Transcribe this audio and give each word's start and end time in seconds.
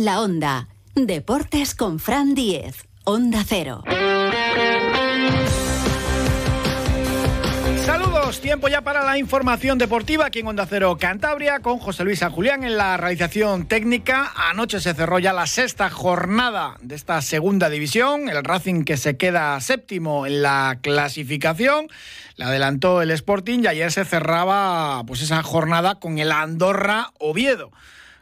La 0.00 0.22
Onda. 0.22 0.66
Deportes 0.94 1.74
con 1.74 1.98
Fran 1.98 2.34
Diez. 2.34 2.88
Onda 3.04 3.44
Cero. 3.46 3.84
Saludos, 7.84 8.40
tiempo 8.40 8.68
ya 8.68 8.80
para 8.80 9.04
la 9.04 9.18
información 9.18 9.76
deportiva 9.76 10.24
aquí 10.24 10.38
en 10.38 10.46
Onda 10.46 10.64
Cero 10.64 10.96
Cantabria 10.98 11.60
con 11.60 11.76
José 11.80 12.04
Luis 12.04 12.20
San 12.20 12.32
Julián 12.32 12.64
en 12.64 12.78
la 12.78 12.96
realización 12.96 13.66
técnica. 13.66 14.32
Anoche 14.34 14.80
se 14.80 14.94
cerró 14.94 15.18
ya 15.18 15.34
la 15.34 15.46
sexta 15.46 15.90
jornada 15.90 16.78
de 16.80 16.94
esta 16.94 17.20
segunda 17.20 17.68
división, 17.68 18.30
el 18.30 18.42
Racing 18.42 18.84
que 18.84 18.96
se 18.96 19.18
queda 19.18 19.60
séptimo 19.60 20.24
en 20.24 20.40
la 20.40 20.78
clasificación. 20.80 21.88
Le 22.36 22.46
adelantó 22.46 23.02
el 23.02 23.10
Sporting 23.10 23.64
y 23.64 23.66
ayer 23.66 23.92
se 23.92 24.06
cerraba 24.06 25.04
pues 25.04 25.20
esa 25.20 25.42
jornada 25.42 25.96
con 25.96 26.18
el 26.18 26.32
Andorra 26.32 27.12
Oviedo. 27.18 27.70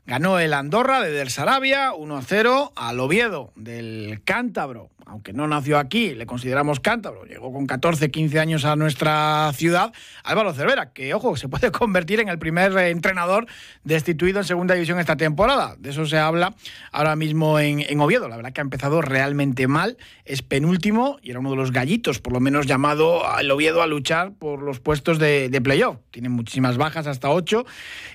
Ganó 0.09 0.39
el 0.39 0.55
Andorra 0.55 1.03
de 1.03 1.11
Del 1.11 1.29
Sarabia 1.29 1.93
1-0 1.93 2.73
al 2.75 2.99
Oviedo 2.99 3.53
del 3.57 4.23
Cántabro 4.25 4.89
aunque 5.09 5.33
no 5.33 5.47
nació 5.49 5.79
aquí, 5.79 6.15
le 6.15 6.27
consideramos 6.27 6.81
cántabro, 6.81 7.25
llegó 7.25 7.53
con 7.53 7.67
14, 7.67 8.11
15 8.11 8.39
años 8.39 8.65
a 8.65 8.77
nuestra 8.77 9.51
ciudad, 9.55 9.93
Álvaro 10.23 10.53
Cervera, 10.53 10.93
que 10.93 11.15
ojo, 11.15 11.37
se 11.37 11.49
puede 11.49 11.71
convertir 11.73 12.21
en 12.21 12.29
el 12.29 12.39
primer 12.39 12.77
eh, 12.77 12.91
entrenador 12.91 13.47
destituido 13.85 14.39
en 14.39 14.45
segunda 14.45 14.75
división 14.75 14.99
esta 14.99 15.17
temporada. 15.17 15.77
De 15.79 15.91
eso 15.91 16.07
se 16.07 16.19
habla 16.19 16.55
ahora 16.93 17.17
mismo 17.17 17.59
en, 17.59 17.99
Oviedo. 18.01 18.29
La 18.29 18.37
verdad 18.37 18.53
que 18.53 18.61
ha 18.61 18.63
empezado 18.63 19.03
realmente 19.03 19.67
mal, 19.67 19.97
es 20.25 20.43
penúltimo 20.43 21.19
y 21.23 21.31
era 21.31 21.41
uno 21.41 21.51
de 21.51 21.57
los 21.57 21.73
gallitos, 21.73 22.21
por 22.21 22.33
lo 22.33 22.41
menos 22.41 22.67
llamado 22.67 23.27
al 23.27 23.51
Oviedo 23.51 23.83
a 23.83 23.87
luchar 23.87 24.33
por 24.33 24.63
los 24.63 24.79
puestos 24.79 25.19
de, 25.19 25.61
playoff. 25.63 25.99
Tiene 26.11 26.29
muchísimas 26.29 26.77
bajas, 26.77 27.07
hasta 27.07 27.31
8, 27.31 27.65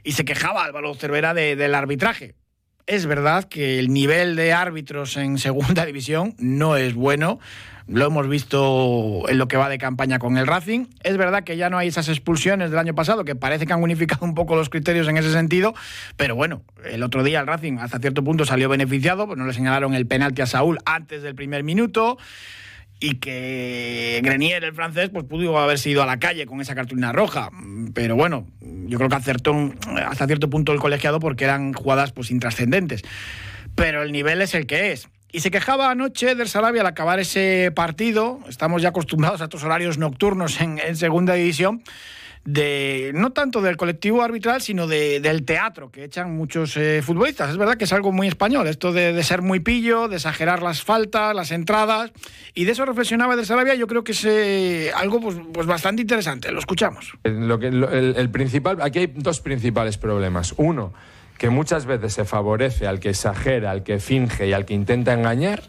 y 0.03 0.13
se 0.13 0.23
quejaba 0.23 0.63
Álvaro 0.63 0.93
Cervera 0.93 1.33
del 1.33 1.75
arbitraje 1.75 2.35
es 2.87 3.05
verdad 3.05 3.45
que 3.45 3.79
el 3.79 3.93
nivel 3.93 4.35
de 4.35 4.53
árbitros 4.53 5.17
en 5.17 5.37
segunda 5.37 5.85
división 5.87 6.35
no 6.37 6.75
es 6.77 6.93
bueno. 6.93 7.39
Lo 7.85 8.05
hemos 8.05 8.29
visto 8.29 9.23
en 9.27 9.37
lo 9.37 9.49
que 9.49 9.57
va 9.57 9.67
de 9.67 9.77
campaña 9.77 10.17
con 10.17 10.37
el 10.37 10.47
Racing. 10.47 10.85
Es 11.03 11.17
verdad 11.17 11.43
que 11.43 11.57
ya 11.57 11.69
no 11.69 11.77
hay 11.77 11.89
esas 11.89 12.07
expulsiones 12.07 12.69
del 12.69 12.79
año 12.79 12.95
pasado, 12.95 13.25
que 13.25 13.35
parece 13.35 13.65
que 13.65 13.73
han 13.73 13.83
unificado 13.83 14.25
un 14.25 14.35
poco 14.35 14.55
los 14.55 14.69
criterios 14.69 15.07
en 15.09 15.17
ese 15.17 15.33
sentido. 15.33 15.73
Pero 16.15 16.35
bueno, 16.35 16.61
el 16.85 17.03
otro 17.03 17.23
día 17.23 17.41
el 17.41 17.47
Racing 17.47 17.79
hasta 17.79 17.99
cierto 17.99 18.23
punto 18.23 18.45
salió 18.45 18.69
beneficiado, 18.69 19.27
pues 19.27 19.37
no 19.37 19.45
le 19.45 19.53
señalaron 19.53 19.93
el 19.95 20.07
penalti 20.07 20.41
a 20.41 20.45
Saúl 20.45 20.79
antes 20.85 21.23
del 21.23 21.35
primer 21.35 21.63
minuto 21.63 22.17
y 23.03 23.15
que 23.15 24.21
Grenier, 24.23 24.63
el 24.63 24.73
francés, 24.73 25.09
pues 25.11 25.25
pudo 25.25 25.57
haber 25.57 25.77
sido 25.77 26.01
a 26.01 26.05
la 26.05 26.19
calle 26.19 26.45
con 26.45 26.61
esa 26.61 26.73
cartulina 26.73 27.11
roja. 27.11 27.49
Pero 27.93 28.15
bueno, 28.15 28.47
yo 28.61 28.97
creo 28.97 29.09
que 29.09 29.15
acertó 29.17 29.73
hasta 30.07 30.25
cierto 30.25 30.49
punto 30.49 30.71
el 30.71 30.79
colegiado 30.79 31.19
porque 31.19 31.43
eran 31.43 31.73
jugadas 31.73 32.13
pues 32.13 32.31
intrascendentes. 32.31 33.01
Pero 33.75 34.03
el 34.03 34.13
nivel 34.13 34.41
es 34.41 34.55
el 34.55 34.67
que 34.67 34.93
es. 34.93 35.09
Y 35.33 35.41
se 35.41 35.51
quejaba 35.51 35.91
anoche 35.91 36.33
del 36.35 36.47
Sarabia 36.47 36.79
al 36.79 36.87
acabar 36.87 37.19
ese 37.19 37.73
partido. 37.75 38.39
Estamos 38.47 38.81
ya 38.81 38.89
acostumbrados 38.89 39.41
a 39.41 39.45
estos 39.45 39.65
horarios 39.65 39.97
nocturnos 39.97 40.61
en, 40.61 40.79
en 40.79 40.95
segunda 40.95 41.33
división 41.33 41.83
de 42.45 43.11
no 43.15 43.31
tanto 43.31 43.61
del 43.61 43.77
colectivo 43.77 44.21
arbitral, 44.21 44.61
sino 44.61 44.85
del 44.85 45.45
teatro 45.45 45.89
que 45.89 46.03
echan 46.03 46.35
muchos 46.35 46.75
eh, 46.75 47.01
futbolistas. 47.01 47.51
Es 47.51 47.57
verdad 47.57 47.77
que 47.77 47.85
es 47.85 47.93
algo 47.93 48.11
muy 48.11 48.27
español, 48.27 48.67
esto 48.67 48.91
de, 48.91 49.21
ser 49.23 49.41
muy 49.41 49.61
pillo, 49.61 50.09
de 50.09 50.17
exagerar 50.17 50.61
las 50.61 50.83
faltas, 50.83 51.33
las 51.33 51.51
entradas, 51.51 52.11
y 52.53 52.65
de 52.65 52.73
eso 52.73 52.85
reflexionaba 52.85 53.35
de 53.35 53.45
Sarabia, 53.45 53.75
yo 53.75 53.87
creo 53.87 54.03
que 54.03 54.11
es 54.11 54.25
eh, 54.25 54.91
algo 54.95 55.21
pues, 55.21 55.37
pues, 55.53 55.67
bastante 55.67 56.01
interesante. 56.01 56.51
Lo 56.51 56.59
escuchamos. 56.59 57.13
Lo 57.23 57.59
que, 57.59 57.67
el, 57.67 58.29
principal, 58.29 58.81
aquí 58.81 58.99
hay 58.99 59.07
dos 59.15 59.39
principales 59.39 59.97
problemas. 59.97 60.53
Uno, 60.57 60.93
que 61.37 61.49
muchas 61.49 61.85
veces 61.85 62.13
se 62.13 62.25
favorece 62.25 62.87
al 62.87 62.99
que 62.99 63.09
exagera, 63.09 63.71
al 63.71 63.83
que 63.83 63.99
finge 63.99 64.47
y 64.47 64.53
al 64.53 64.65
que 64.65 64.73
intenta 64.73 65.13
engañar. 65.13 65.63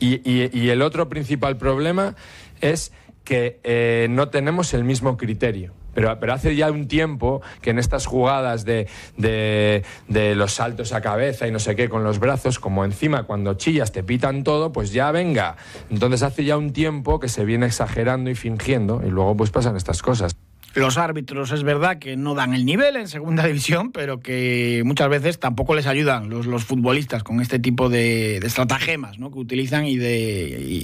y 0.00 0.68
el 0.68 0.82
otro 0.82 1.08
principal 1.08 1.56
problema 1.56 2.16
es 2.62 2.92
que 3.24 3.60
eh, 3.64 4.06
no 4.10 4.28
tenemos 4.28 4.74
el 4.74 4.84
mismo 4.84 5.16
criterio. 5.16 5.72
Pero, 5.94 6.18
pero, 6.18 6.32
hace 6.32 6.56
ya 6.56 6.70
un 6.70 6.88
tiempo 6.88 7.42
que 7.60 7.70
en 7.70 7.78
estas 7.78 8.06
jugadas 8.06 8.64
de, 8.64 8.88
de, 9.18 9.84
de, 10.08 10.34
los 10.34 10.54
saltos 10.54 10.92
a 10.94 11.02
cabeza 11.02 11.46
y 11.46 11.50
no 11.50 11.58
sé 11.58 11.76
qué 11.76 11.90
con 11.90 12.02
los 12.02 12.18
brazos, 12.18 12.58
como 12.58 12.84
encima 12.86 13.24
cuando 13.24 13.54
chillas 13.54 13.92
te 13.92 14.02
pitan 14.02 14.42
todo, 14.42 14.72
pues 14.72 14.92
ya 14.92 15.10
venga. 15.10 15.56
Entonces 15.90 16.22
hace 16.22 16.44
ya 16.44 16.56
un 16.56 16.72
tiempo 16.72 17.20
que 17.20 17.28
se 17.28 17.44
viene 17.44 17.66
exagerando 17.66 18.30
y 18.30 18.34
fingiendo 18.34 19.02
y 19.04 19.10
luego 19.10 19.36
pues 19.36 19.50
pasan 19.50 19.76
estas 19.76 20.00
cosas. 20.00 20.34
Los 20.74 20.96
árbitros 20.96 21.52
es 21.52 21.62
verdad 21.64 21.98
que 21.98 22.16
no 22.16 22.34
dan 22.34 22.54
el 22.54 22.64
nivel 22.64 22.96
en 22.96 23.08
segunda 23.08 23.46
división, 23.46 23.92
pero 23.92 24.20
que 24.20 24.82
muchas 24.84 25.08
veces 25.08 25.38
tampoco 25.38 25.74
les 25.74 25.86
ayudan 25.86 26.30
los, 26.30 26.46
los 26.46 26.64
futbolistas 26.64 27.22
con 27.22 27.40
este 27.40 27.58
tipo 27.58 27.88
de, 27.88 28.36
estratagemas 28.38 29.18
¿no? 29.18 29.30
que 29.30 29.38
utilizan 29.38 29.86
y 29.86 29.96
de, 29.96 30.82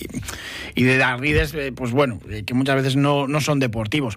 y, 0.74 0.82
de 0.82 1.02
arrides, 1.02 1.54
eh, 1.54 1.72
pues 1.74 1.92
bueno, 1.92 2.20
eh, 2.30 2.44
que 2.44 2.54
muchas 2.54 2.76
veces 2.76 2.96
no, 2.96 3.26
no, 3.26 3.40
son 3.40 3.60
deportivos. 3.60 4.16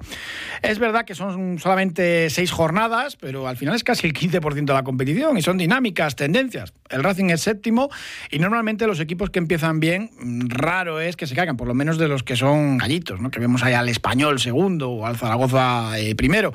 Es 0.62 0.80
verdad 0.80 1.06
que 1.06 1.16
son 1.16 1.60
solamente 1.60 2.30
seis 2.30 2.52
jornadas, 2.52 3.16
pero 3.16 3.48
al 3.48 3.58
final 3.58 3.76
es 3.76 3.84
casi 3.84 4.08
el 4.08 4.14
15% 4.14 4.66
de 4.66 4.74
la 4.74 4.84
competición 4.84 5.38
y 5.38 5.42
son 5.42 5.58
dinámicas, 5.58 6.16
tendencias. 6.16 6.74
El 6.90 7.04
Racing 7.04 7.30
es 7.30 7.42
séptimo 7.42 7.90
y 8.30 8.40
normalmente 8.40 8.88
los 8.88 9.00
equipos 9.00 9.30
que 9.30 9.40
empiezan 9.40 9.80
bien, 9.80 10.10
raro 10.50 11.00
es 11.00 11.16
que 11.16 11.28
se 11.28 11.36
caigan, 11.36 11.56
por 11.56 11.68
lo 11.68 11.74
menos 11.74 11.98
de 11.98 12.08
los 12.08 12.24
que 12.24 12.36
son 12.36 12.78
gallitos, 12.78 13.22
¿no? 13.22 13.32
que 13.32 13.40
vemos 13.40 13.64
ahí 13.64 13.74
al 13.74 13.88
español 13.88 14.40
segundo 14.40 14.90
o 14.90 15.06
al 15.06 15.18
Zaragoza 15.18 15.61
eh, 15.98 16.16
primero. 16.16 16.54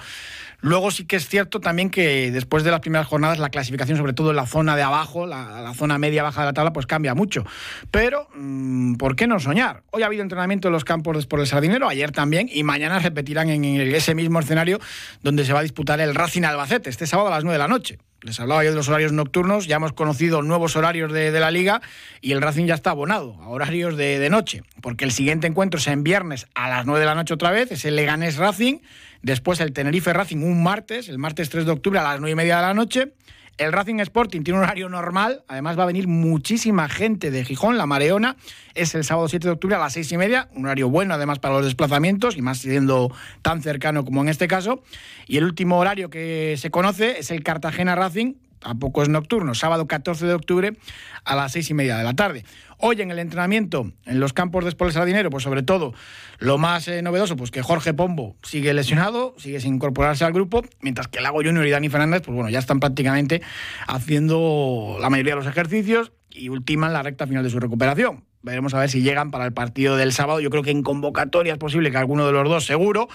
Luego 0.61 0.91
sí 0.91 1.05
que 1.05 1.17
es 1.17 1.29
cierto 1.29 1.61
también 1.61 1.91
que 1.91 2.31
después 2.31 2.65
de 2.65 2.71
las 2.71 2.81
primeras 2.81 3.07
jornadas 3.07 3.39
la 3.39 3.51
clasificación, 3.51 3.99
sobre 3.99 4.15
todo 4.15 4.31
en 4.31 4.37
la 4.37 4.47
zona 4.47 4.75
de 4.75 4.83
abajo, 4.83 5.27
la, 5.27 5.73
zona 5.75 5.99
media-baja 5.99 6.41
de 6.41 6.47
la 6.47 6.53
tabla, 6.55 6.73
pues 6.73 6.87
cambia 6.87 7.15
mucho. 7.15 7.45
Pero, 7.91 8.29
mm, 8.35 8.95
¿por 8.95 9.17
qué 9.17 9.27
no 9.27 9.39
soñar? 9.39 9.83
Hoy 9.91 10.03
ha 10.03 10.07
habido 10.07 10.23
entrenamiento 10.23 10.69
en 10.69 10.73
los 10.73 10.85
campos 10.85 11.27
por 11.27 11.41
el 11.41 11.47
Sardinero, 11.47 11.89
ayer 11.89 12.11
también, 12.11 12.49
y 12.51 12.63
mañana 12.63 12.99
repetirán 12.99 13.51
en 13.51 13.65
ese 13.65 14.15
mismo 14.15 14.41
escenario 14.41 14.81
donde 15.23 15.45
se 15.45 15.53
va 15.53 15.61
a 15.61 15.63
disputar 15.63 16.01
el 16.01 16.15
Racing 16.15 16.43
Albacete, 16.43 16.91
este 16.91 17.07
sábado 17.07 17.29
a 17.29 17.33
las 17.33 17.45
9 17.45 17.55
de 17.55 17.59
la 17.59 17.69
noche. 17.69 17.99
Les 18.27 18.41
hablaba 18.41 18.65
yo 18.65 18.71
de 18.71 18.77
los 18.77 18.89
horarios 18.89 19.13
nocturnos, 19.13 19.69
ya 19.69 19.77
hemos 19.77 19.93
conocido 19.93 20.43
nuevos 20.43 20.75
horarios 20.75 21.13
de, 21.13 21.31
la 21.31 21.53
liga 21.53 21.81
y 22.21 22.33
el 22.33 22.43
Racing 22.43 22.67
ya 22.67 22.75
está 22.75 22.91
abonado 22.91 23.37
a 23.41 23.49
horarios 23.51 23.97
de, 23.97 24.19
de, 24.19 24.31
noche, 24.31 24.65
porque 24.83 25.05
el 25.05 25.13
siguiente 25.13 25.47
encuentro 25.47 25.79
es 25.79 25.87
en 25.87 26.03
viernes 26.03 26.49
a 26.57 26.69
las 26.69 26.87
9 26.87 26.99
de 26.99 27.07
la 27.07 27.15
noche 27.15 27.35
otra 27.35 27.53
vez, 27.53 27.71
es 27.71 27.85
el 27.85 27.95
Leganés 27.95 28.37
Racing, 28.37 28.79
después 29.23 29.61
el 29.61 29.73
Tenerife 29.73 30.13
Racing 30.13 30.39
un 30.39 30.61
martes, 30.61 31.09
el 31.09 31.19
martes 31.19 31.51
3 31.51 31.67
de 31.67 31.71
octubre 31.71 32.01
a 32.01 32.03
las 32.03 32.19
9 32.19 32.33
y 32.33 32.35
media 32.35 32.57
de 32.57 32.63
la 32.63 32.75
noche, 32.75 33.13
el 33.59 33.73
Racing 33.73 34.01
Sporting 34.01 34.43
tiene 34.43 34.59
un 34.59 34.65
horario 34.65 34.89
normal, 34.89 35.43
además 35.49 35.79
va 35.79 35.85
a 35.85 35.87
venir 35.87 36.09
muchísima 36.09 36.89
gente 36.89 37.31
de 37.31 37.45
Gijón, 37.45 37.79
la 37.79 37.87
Mareona, 37.87 38.37
es 38.75 38.95
el 38.95 39.05
sábado 39.05 39.29
7 39.29 39.47
de 39.47 39.53
octubre 39.53 39.77
a 39.77 39.79
las 39.79 39.95
6 39.95 40.13
y 40.13 40.17
media, 40.19 40.49
un 40.55 40.67
horario 40.67 40.91
bueno 40.91 41.15
además 41.15 41.39
para 41.39 41.55
los 41.55 41.65
desplazamientos 41.65 42.37
y 42.37 42.43
más 42.43 42.59
siendo 42.59 43.11
tan 43.43 43.63
cercano 43.63 44.05
como 44.05 44.21
en 44.21 44.29
este 44.29 44.49
caso. 44.49 44.83
Y 45.27 45.39
el 45.39 45.45
último 45.45 45.79
horario 45.79 46.11
que 46.11 46.57
se 46.59 46.71
conoce 46.71 47.19
es 47.19 47.31
el 47.31 47.43
Cartagena 47.43 47.95
Racing, 47.95 48.35
tampoco 48.67 49.03
es 49.03 49.09
nocturno, 49.09 49.55
sábado 49.55 49.87
14 49.87 50.27
de 50.27 50.35
octubre 50.35 50.77
a 51.25 51.37
las 51.37 51.53
6 51.53 51.71
y 51.71 51.75
media 51.75 51.97
de 51.97 52.03
la 52.03 52.15
tarde. 52.15 52.45
Hoy 52.79 53.01
en 53.01 53.13
el 53.13 53.21
entrenamiento, 53.21 53.93
en 54.05 54.19
los 54.19 54.33
campos 54.33 54.65
de 54.65 54.71
Espoles 54.71 54.97
Dinero, 55.07 55.31
pues 55.31 55.45
sobre 55.45 55.63
todo 55.63 55.95
lo 56.39 56.59
más 56.59 56.89
eh, 56.89 57.01
novedoso, 57.01 57.37
pues 57.37 57.53
que 57.53 57.63
Jorge 57.63 57.95
Pombo 57.95 58.35
sigue 58.43 58.75
lesionado, 58.75 59.35
sigue 59.39 59.61
sin 59.61 59.77
incorporarse 59.77 60.25
al 60.25 60.33
grupo, 60.33 60.63
mientras 60.81 61.07
que 61.07 61.21
Lago 61.21 61.39
Junior 61.45 61.65
y 61.65 61.71
Dani 61.71 61.89
Fernández, 61.89 62.23
pues 62.25 62.35
bueno, 62.35 62.51
ya 62.51 62.59
están 62.59 62.81
prácticamente 62.81 63.41
haciendo 63.87 64.99
la 65.01 65.11
mayoría 65.11 65.35
de 65.35 65.41
los 65.43 65.47
ejercicios 65.47 66.11
y 66.31 66.49
ultiman 66.49 66.93
la 66.93 67.05
recta 67.05 67.29
final 67.29 67.45
de 67.45 67.51
su 67.51 67.61
recuperación. 67.61 68.25
Veremos 68.43 68.75
a 68.75 68.81
ver 68.81 68.91
si 68.91 69.01
llegan 69.01 69.31
para 69.31 69.45
el 69.45 69.53
partido 69.53 69.97
del 69.97 70.13
sábado. 70.13 70.41
Yo 70.41 70.51
creo 70.51 70.65
que 70.65 70.73
en 70.73 70.83
convocatoria 70.83 71.53
es 71.53 71.59
posible 71.59 71.93
que 71.93 71.99
alguno 71.99 72.27
de 72.27 72.33
los 72.33 72.49
dos, 72.49 72.67
seguro, 72.67 73.09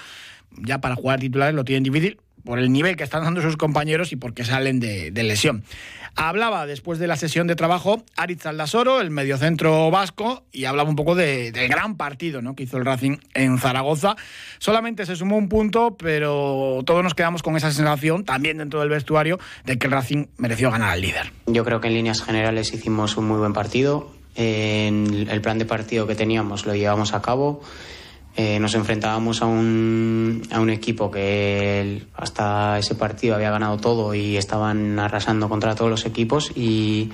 ya 0.58 0.80
para 0.80 0.96
jugar 0.96 1.20
titulares 1.20 1.56
lo 1.56 1.66
tienen 1.66 1.84
difícil 1.84 2.20
por 2.44 2.60
el 2.60 2.72
nivel 2.72 2.96
que 2.96 3.04
están 3.04 3.24
dando 3.24 3.42
sus 3.42 3.58
compañeros 3.58 4.12
y 4.12 4.16
porque 4.16 4.46
salen 4.46 4.80
de, 4.80 5.12
lesión. 5.24 5.64
Hablaba 6.16 6.66
después 6.66 7.00
de 7.00 7.08
la 7.08 7.16
sesión 7.16 7.48
de 7.48 7.56
trabajo 7.56 8.04
Aritz 8.18 8.46
Aldasoro, 8.46 9.00
el 9.00 9.12
mediocentro 9.12 9.90
vasco, 9.92 10.44
y 10.52 10.66
hablaba 10.66 10.90
un 10.90 10.96
poco 10.96 11.16
del 11.16 11.54
gran 11.70 11.96
partido 11.96 12.42
¿no? 12.42 12.56
que 12.56 12.64
hizo 12.64 12.78
el 12.78 12.86
Racing 12.86 13.18
en 13.34 13.58
Zaragoza. 13.58 14.16
Solamente 14.60 15.06
se 15.06 15.16
sumó 15.16 15.38
un 15.38 15.48
punto, 15.48 15.96
pero 15.98 16.82
todos 16.86 17.04
nos 17.04 17.14
quedamos 17.14 17.44
con 17.44 17.56
esa 17.56 17.72
sensación, 17.72 18.26
también 18.26 18.58
dentro 18.58 18.82
del 18.82 18.90
vestuario, 18.90 19.40
de 19.66 19.78
que 19.78 19.88
el 19.88 19.94
Racing 19.94 20.26
mereció 20.38 20.70
ganar 20.70 20.90
al 20.90 21.02
líder. 21.02 21.32
Yo 21.46 21.64
creo 21.64 21.80
que 21.80 21.88
en 21.88 21.94
líneas 21.94 22.22
generales 22.22 22.74
hicimos 22.74 23.16
un 23.18 23.28
muy 23.28 23.38
buen 23.38 23.54
partido. 23.54 24.12
En 24.36 25.28
el 25.30 25.42
plan 25.42 25.58
de 25.58 25.66
partido 25.66 26.08
que 26.08 26.16
teníamos 26.16 26.66
lo 26.66 26.74
llevamos 26.74 27.14
a 27.14 27.22
cabo. 27.22 27.62
Eh, 28.38 28.60
nos 28.60 28.76
enfrentábamos 28.76 29.42
a 29.42 29.46
un, 29.46 30.42
a 30.52 30.62
un 30.62 30.70
equipo 30.70 31.12
que 31.12 32.04
hasta 32.16 32.80
ese 32.80 32.96
partido 32.96 33.36
había 33.36 33.52
ganado 33.52 33.78
todo 33.78 34.16
y 34.16 34.38
estaban 34.38 34.98
arrasando 35.00 35.50
contra 35.50 35.76
todos 35.76 35.92
los 35.92 36.06
equipos 36.06 36.50
y, 36.56 37.12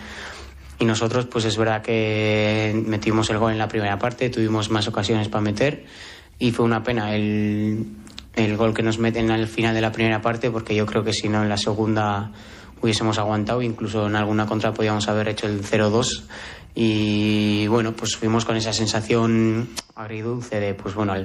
y 0.78 0.86
nosotros 0.86 1.26
pues 1.26 1.46
es 1.46 1.58
verdad 1.58 1.82
que 1.82 2.80
metimos 2.86 3.32
el 3.32 3.40
gol 3.40 3.52
en 3.52 3.58
la 3.58 3.68
primera 3.68 3.98
parte, 3.98 4.30
tuvimos 4.30 4.70
más 4.70 4.88
ocasiones 4.88 5.28
para 5.28 5.42
meter 5.42 5.86
y 6.38 6.52
fue 6.52 6.66
una 6.66 6.84
pena 6.84 7.16
el, 7.16 7.88
el 8.36 8.56
gol 8.56 8.76
que 8.76 8.84
nos 8.84 9.00
meten 9.00 9.32
al 9.32 9.48
final 9.48 9.74
de 9.74 9.82
la 9.82 9.92
primera 9.92 10.22
parte 10.22 10.52
porque 10.52 10.76
yo 10.76 10.86
creo 10.86 11.04
que 11.04 11.14
si 11.14 11.30
no 11.30 11.42
en 11.42 11.50
la 11.50 11.58
segunda 11.58 12.32
hubiésemos 12.80 13.18
aguantado, 13.18 13.64
incluso 13.64 14.06
en 14.06 14.16
alguna 14.16 14.46
contra 14.46 14.72
podíamos 14.72 15.08
haber 15.08 15.30
hecho 15.30 15.48
el 15.48 15.64
0-2 15.64 16.26
y 16.80 17.66
bueno, 17.66 17.94
pues 17.94 18.18
fuimos 18.18 18.46
con 18.46 18.56
esa 18.56 18.72
sensación 18.72 19.68
agridulce 19.96 20.60
de, 20.60 20.76
pues 20.76 20.94
bueno, 20.94 21.16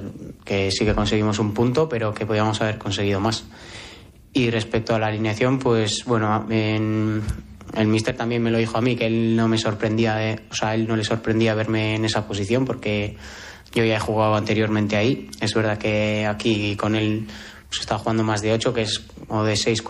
que 0.43 0.71
sí 0.71 0.83
que 0.83 0.95
conseguimos 0.95 1.37
un 1.37 1.53
punto, 1.53 1.87
pero 1.87 2.11
que 2.11 2.25
podíamos 2.25 2.59
haber 2.61 2.79
conseguido 2.79 3.19
más. 3.19 3.45
Y 4.33 4.49
respecto 4.49 4.95
a 4.95 4.99
la 4.99 5.05
alineación, 5.05 5.59
pues 5.59 6.05
bueno, 6.05 6.47
el 6.49 7.21
míster 7.85 8.17
también 8.17 8.41
me 8.41 8.49
lo 8.49 8.57
dijo 8.57 8.79
a 8.79 8.81
mí, 8.81 8.95
que 8.95 9.05
él 9.05 9.35
no 9.35 9.47
me 9.47 9.59
sorprendía, 9.59 10.39
o 10.49 10.55
sea, 10.55 10.73
él 10.73 10.87
no 10.87 10.95
le 10.95 11.03
sorprendía 11.03 11.53
verme 11.53 11.93
en 11.93 12.05
esa 12.05 12.27
posición 12.27 12.65
porque 12.65 13.15
yo 13.75 13.85
ya 13.85 13.97
he 13.97 13.99
jugado 13.99 14.33
anteriormente 14.33 14.95
ahí. 14.95 15.29
Es 15.39 15.53
verdad 15.53 15.77
que 15.77 16.25
aquí 16.25 16.75
con 16.77 16.95
él 16.95 17.27
pues, 17.69 17.79
está 17.79 17.99
jugando 17.99 18.23
más 18.23 18.41
de 18.41 18.53
8, 18.53 18.73
que 18.73 18.81
es, 18.81 19.05
o 19.27 19.43
de 19.43 19.55
6, 19.55 19.83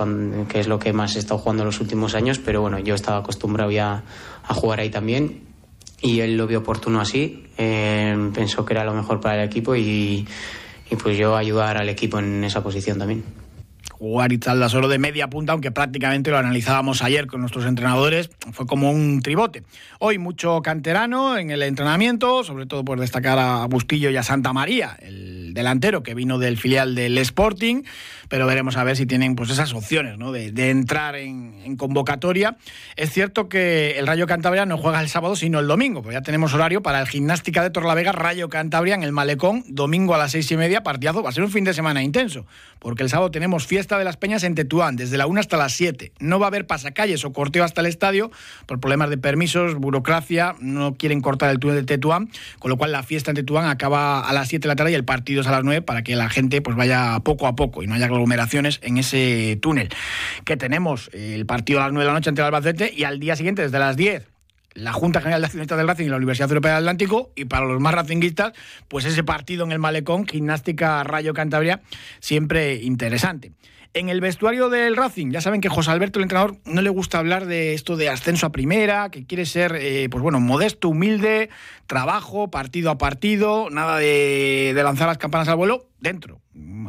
que 0.49 0.59
es 0.59 0.67
lo 0.67 0.77
que 0.77 0.91
más 0.91 1.15
he 1.15 1.19
estado 1.19 1.39
jugando 1.39 1.63
los 1.63 1.79
últimos 1.79 2.15
años, 2.15 2.37
pero 2.37 2.59
bueno, 2.59 2.79
yo 2.79 2.95
estaba 2.95 3.19
acostumbrado 3.19 3.71
ya 3.71 4.03
a 4.45 4.53
jugar 4.53 4.81
ahí 4.81 4.89
también 4.89 5.52
y 6.03 6.19
él 6.19 6.35
lo 6.35 6.45
vio 6.45 6.59
oportuno 6.59 6.99
así, 6.99 7.45
eh, 7.57 8.15
pensó 8.35 8.65
que 8.65 8.73
era 8.73 8.83
lo 8.83 8.93
mejor 8.93 9.21
para 9.21 9.41
el 9.41 9.49
equipo 9.49 9.75
y, 9.75 10.27
y 10.91 10.95
pues 10.97 11.17
yo 11.17 11.35
ayudar 11.37 11.77
al 11.77 11.87
equipo 11.87 12.19
en 12.19 12.43
esa 12.43 12.61
posición 12.61 12.99
también 12.99 13.23
jugar 14.03 14.33
Itzalda 14.33 14.67
solo 14.67 14.89
de 14.89 14.99
media 14.99 15.29
punta, 15.29 15.53
aunque 15.53 15.71
prácticamente 15.71 16.29
lo 16.29 16.37
analizábamos 16.37 17.01
ayer 17.03 17.25
con 17.25 17.39
nuestros 17.39 17.65
entrenadores, 17.65 18.29
fue 18.51 18.65
como 18.65 18.91
un 18.91 19.21
tribote. 19.21 19.63
Hoy 19.99 20.17
mucho 20.17 20.61
canterano 20.61 21.37
en 21.37 21.51
el 21.51 21.63
entrenamiento, 21.63 22.43
sobre 22.43 22.65
todo 22.65 22.83
por 22.83 22.99
destacar 22.99 23.39
a 23.39 23.65
Bustillo 23.67 24.09
y 24.09 24.17
a 24.17 24.23
Santa 24.23 24.51
María, 24.51 24.97
el 25.53 25.55
delantero 25.55 26.01
que 26.01 26.15
vino 26.15 26.39
del 26.39 26.57
filial 26.57 26.95
del 26.95 27.17
Sporting, 27.19 27.83
pero 28.27 28.47
veremos 28.47 28.75
a 28.75 28.83
ver 28.83 28.97
si 28.97 29.05
tienen 29.05 29.35
pues 29.35 29.51
esas 29.51 29.73
opciones 29.73 30.17
¿no? 30.17 30.31
de, 30.31 30.69
entrar 30.69 31.15
en, 31.15 31.77
convocatoria. 31.77 32.57
Es 32.95 33.11
cierto 33.11 33.49
que 33.49 33.99
el 33.99 34.07
Rayo 34.07 34.25
Cantabria 34.25 34.65
no 34.65 34.77
juega 34.77 34.99
el 34.99 35.09
sábado, 35.09 35.35
sino 35.35 35.59
el 35.59 35.67
domingo, 35.67 36.01
pues 36.01 36.15
ya 36.15 36.21
tenemos 36.21 36.53
horario 36.53 36.81
para 36.81 36.99
el 36.99 37.07
Gimnástica 37.07 37.61
de 37.61 37.69
Torlavega, 37.69 38.11
Rayo 38.11 38.49
Cantabria 38.49 38.95
en 38.95 39.03
el 39.03 39.11
Malecón, 39.11 39.63
domingo 39.67 40.15
a 40.15 40.17
las 40.17 40.31
seis 40.31 40.51
y 40.51 40.57
media, 40.57 40.81
partidazo. 40.81 41.21
Va 41.21 41.29
a 41.29 41.33
ser 41.33 41.43
un 41.43 41.51
fin 41.51 41.63
de 41.63 41.73
semana 41.73 42.01
intenso, 42.01 42.45
porque 42.79 43.03
el 43.03 43.09
sábado 43.09 43.29
tenemos 43.29 43.67
fiesta 43.67 43.99
de 43.99 44.05
las 44.05 44.17
Peñas 44.17 44.43
en 44.43 44.55
Tetuán, 44.55 44.95
desde 44.95 45.17
la 45.17 45.27
1 45.27 45.39
hasta 45.39 45.57
las 45.57 45.73
7. 45.73 46.13
No 46.19 46.39
va 46.39 46.47
a 46.47 46.49
haber 46.49 46.65
pasacalles 46.65 47.23
o 47.25 47.33
corteo 47.33 47.63
hasta 47.63 47.81
el 47.81 47.87
estadio 47.87 48.31
por 48.65 48.79
problemas 48.79 49.11
de 49.11 49.17
permisos, 49.17 49.75
burocracia, 49.75 50.55
no 50.59 50.95
quieren 50.95 51.21
cortar 51.21 51.51
el 51.51 51.59
túnel 51.59 51.77
de 51.77 51.83
Tetuán, 51.83 52.29
con 52.59 52.69
lo 52.69 52.77
cual 52.77 52.91
la 52.91 53.03
fiesta 53.03 53.29
en 53.29 53.35
Tetuán 53.35 53.65
acaba 53.65 54.21
a 54.21 54.33
las 54.33 54.47
7 54.47 54.63
de 54.63 54.67
la 54.67 54.75
tarde 54.75 54.91
y 54.91 54.95
el 54.95 55.05
partido 55.05 55.42
a 55.47 55.51
las 55.51 55.63
9 55.63 55.81
para 55.81 56.03
que 56.03 56.15
la 56.15 56.29
gente 56.29 56.61
pues 56.61 56.75
vaya 56.75 57.19
poco 57.23 57.47
a 57.47 57.55
poco 57.55 57.83
y 57.83 57.87
no 57.87 57.95
haya 57.95 58.05
aglomeraciones 58.05 58.79
en 58.83 58.97
ese 58.97 59.57
túnel. 59.61 59.89
Que 60.45 60.57
tenemos 60.57 61.09
el 61.13 61.45
partido 61.45 61.79
a 61.79 61.83
las 61.83 61.93
9 61.93 62.03
de 62.03 62.07
la 62.07 62.13
noche 62.13 62.29
ante 62.29 62.41
el 62.41 62.45
Albacete 62.45 62.93
y 62.95 63.03
al 63.03 63.19
día 63.19 63.35
siguiente 63.35 63.61
desde 63.61 63.79
las 63.79 63.97
10 63.97 64.27
la 64.75 64.91
Junta 64.91 65.21
General 65.21 65.41
de 65.41 65.45
Accionistas 65.45 65.77
del 65.77 65.87
Racing 65.87 66.05
y 66.05 66.09
la 66.09 66.17
Universidad 66.17 66.49
Europea 66.49 66.71
del 66.73 66.83
Atlántico 66.83 67.31
y 67.35 67.45
para 67.45 67.65
los 67.65 67.79
más 67.79 67.93
racinguistas, 67.93 68.53
pues 68.87 69.05
ese 69.05 69.23
partido 69.23 69.65
en 69.65 69.71
el 69.71 69.79
Malecón, 69.79 70.25
Gimnástica 70.27 71.03
Rayo 71.03 71.33
Cantabria, 71.33 71.81
siempre 72.19 72.75
interesante. 72.75 73.51
En 73.95 74.09
el 74.09 74.21
vestuario 74.21 74.69
del 74.69 74.95
Racing, 74.95 75.29
ya 75.29 75.39
saben 75.39 75.61
que 75.61 75.69
José 75.69 75.91
Alberto, 75.91 76.17
el 76.17 76.23
entrenador, 76.23 76.57
no 76.65 76.81
le 76.81 76.89
gusta 76.89 77.19
hablar 77.19 77.45
de 77.45 77.75
esto 77.75 77.95
de 77.95 78.09
ascenso 78.09 78.47
a 78.47 78.51
primera, 78.51 79.09
que 79.11 79.27
quiere 79.27 79.45
ser, 79.45 79.75
eh, 79.79 80.07
pues 80.09 80.23
bueno, 80.23 80.39
modesto, 80.39 80.89
humilde, 80.89 81.51
trabajo, 81.85 82.49
partido 82.49 82.89
a 82.89 82.97
partido, 82.97 83.69
nada 83.69 83.99
de, 83.99 84.73
lanzar 84.83 85.05
las 85.07 85.19
campanas 85.19 85.47
al 85.47 85.57
vuelo, 85.57 85.89
dentro. 85.99 86.41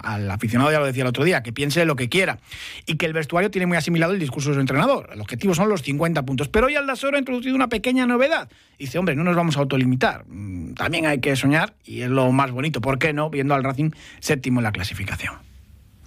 Al 0.03 0.31
aficionado 0.31 0.73
ya 0.73 0.79
lo 0.79 0.87
decía 0.87 1.03
el 1.03 1.09
otro 1.09 1.25
día, 1.25 1.43
que 1.43 1.53
piense 1.53 1.85
lo 1.85 1.95
que 1.95 2.09
quiera. 2.09 2.39
Y 2.87 2.97
que 2.97 3.05
el 3.05 3.13
vestuario 3.13 3.51
tiene 3.51 3.67
muy 3.67 3.77
asimilado 3.77 4.15
el 4.15 4.19
discurso 4.19 4.49
de 4.49 4.55
su 4.55 4.61
entrenador. 4.61 5.11
El 5.13 5.21
objetivo 5.21 5.55
son 5.55 5.69
los 5.69 5.83
50 5.83 6.25
puntos. 6.25 6.49
Pero 6.49 6.69
hoy 6.69 6.75
Aldasoro 6.75 7.17
ha 7.17 7.21
introducido 7.21 7.55
una 7.55 7.69
pequeña 7.69 8.07
novedad. 8.07 8.49
Dice, 8.79 8.99
hombre, 8.99 9.15
no 9.15 9.25
nos 9.25 9.37
vamos 9.37 9.59
a 9.59 9.61
autolimitar. 9.61 10.25
Mm, 10.27 10.73
también 10.73 11.05
hay 11.05 11.21
que 11.21 11.37
soñar 11.37 11.75
y 11.85 12.01
es 12.01 12.09
lo 12.09 12.33
más 12.33 12.51
bonito. 12.51 12.81
¿Por 12.81 12.99
qué 12.99 13.13
no? 13.13 13.29
Viendo 13.29 13.55
al 13.55 13.63
Racing 13.63 13.91
séptimo 14.21 14.61
en 14.61 14.65
la 14.65 14.73
clasificación. 14.73 15.44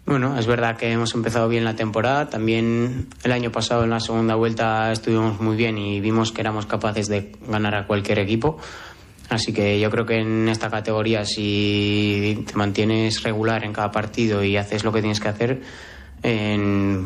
Bueno, 0.07 0.39
es 0.39 0.47
verdad 0.47 0.77
que 0.77 0.89
hemos 0.89 1.13
empezado 1.15 1.49
bien 1.49 1.65
la 1.65 1.75
temporada. 1.75 2.29
También 2.29 3.07
el 3.25 3.31
año 3.33 3.51
pasado 3.51 3.83
en 3.83 3.89
la 3.89 3.99
segunda 3.99 4.35
vuelta 4.35 4.89
estuvimos 4.93 5.41
muy 5.41 5.57
bien 5.57 5.77
y 5.77 5.99
vimos 5.99 6.31
que 6.31 6.39
éramos 6.39 6.65
capaces 6.65 7.09
de 7.09 7.33
ganar 7.45 7.75
a 7.75 7.85
cualquier 7.85 8.19
equipo. 8.19 8.57
Así 9.27 9.51
que 9.51 9.81
yo 9.81 9.91
creo 9.91 10.05
que 10.05 10.21
en 10.21 10.47
esta 10.47 10.69
categoría, 10.69 11.25
si 11.25 12.45
te 12.47 12.55
mantienes 12.55 13.21
regular 13.23 13.65
en 13.65 13.73
cada 13.73 13.91
partido 13.91 14.45
y 14.45 14.55
haces 14.55 14.85
lo 14.85 14.93
que 14.93 15.01
tienes 15.01 15.19
que 15.19 15.27
hacer, 15.27 15.61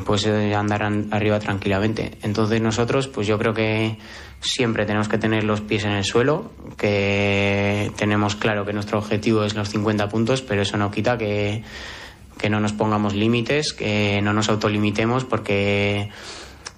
pues 0.05 0.27
andarán 0.27 1.07
arriba 1.09 1.39
tranquilamente. 1.39 2.19
Entonces 2.21 2.61
nosotros, 2.61 3.07
pues 3.07 3.25
yo 3.25 3.39
creo 3.39 3.55
que 3.55 3.97
siempre 4.41 4.85
tenemos 4.85 5.09
que 5.09 5.17
tener 5.17 5.43
los 5.43 5.61
pies 5.61 5.85
en 5.85 5.93
el 5.93 6.03
suelo, 6.03 6.51
que 6.77 7.91
tenemos 7.97 8.35
claro 8.35 8.63
que 8.63 8.73
nuestro 8.73 8.99
objetivo 8.99 9.43
es 9.43 9.55
los 9.55 9.69
50 9.69 10.07
puntos, 10.07 10.43
pero 10.43 10.61
eso 10.61 10.77
no 10.77 10.91
quita 10.91 11.17
que 11.17 11.63
que 12.41 12.49
no 12.49 12.59
nos 12.59 12.73
pongamos 12.73 13.13
límites, 13.13 13.73
que 13.73 14.19
no 14.21 14.33
nos 14.33 14.49
autolimitemos, 14.49 15.25
porque 15.25 16.09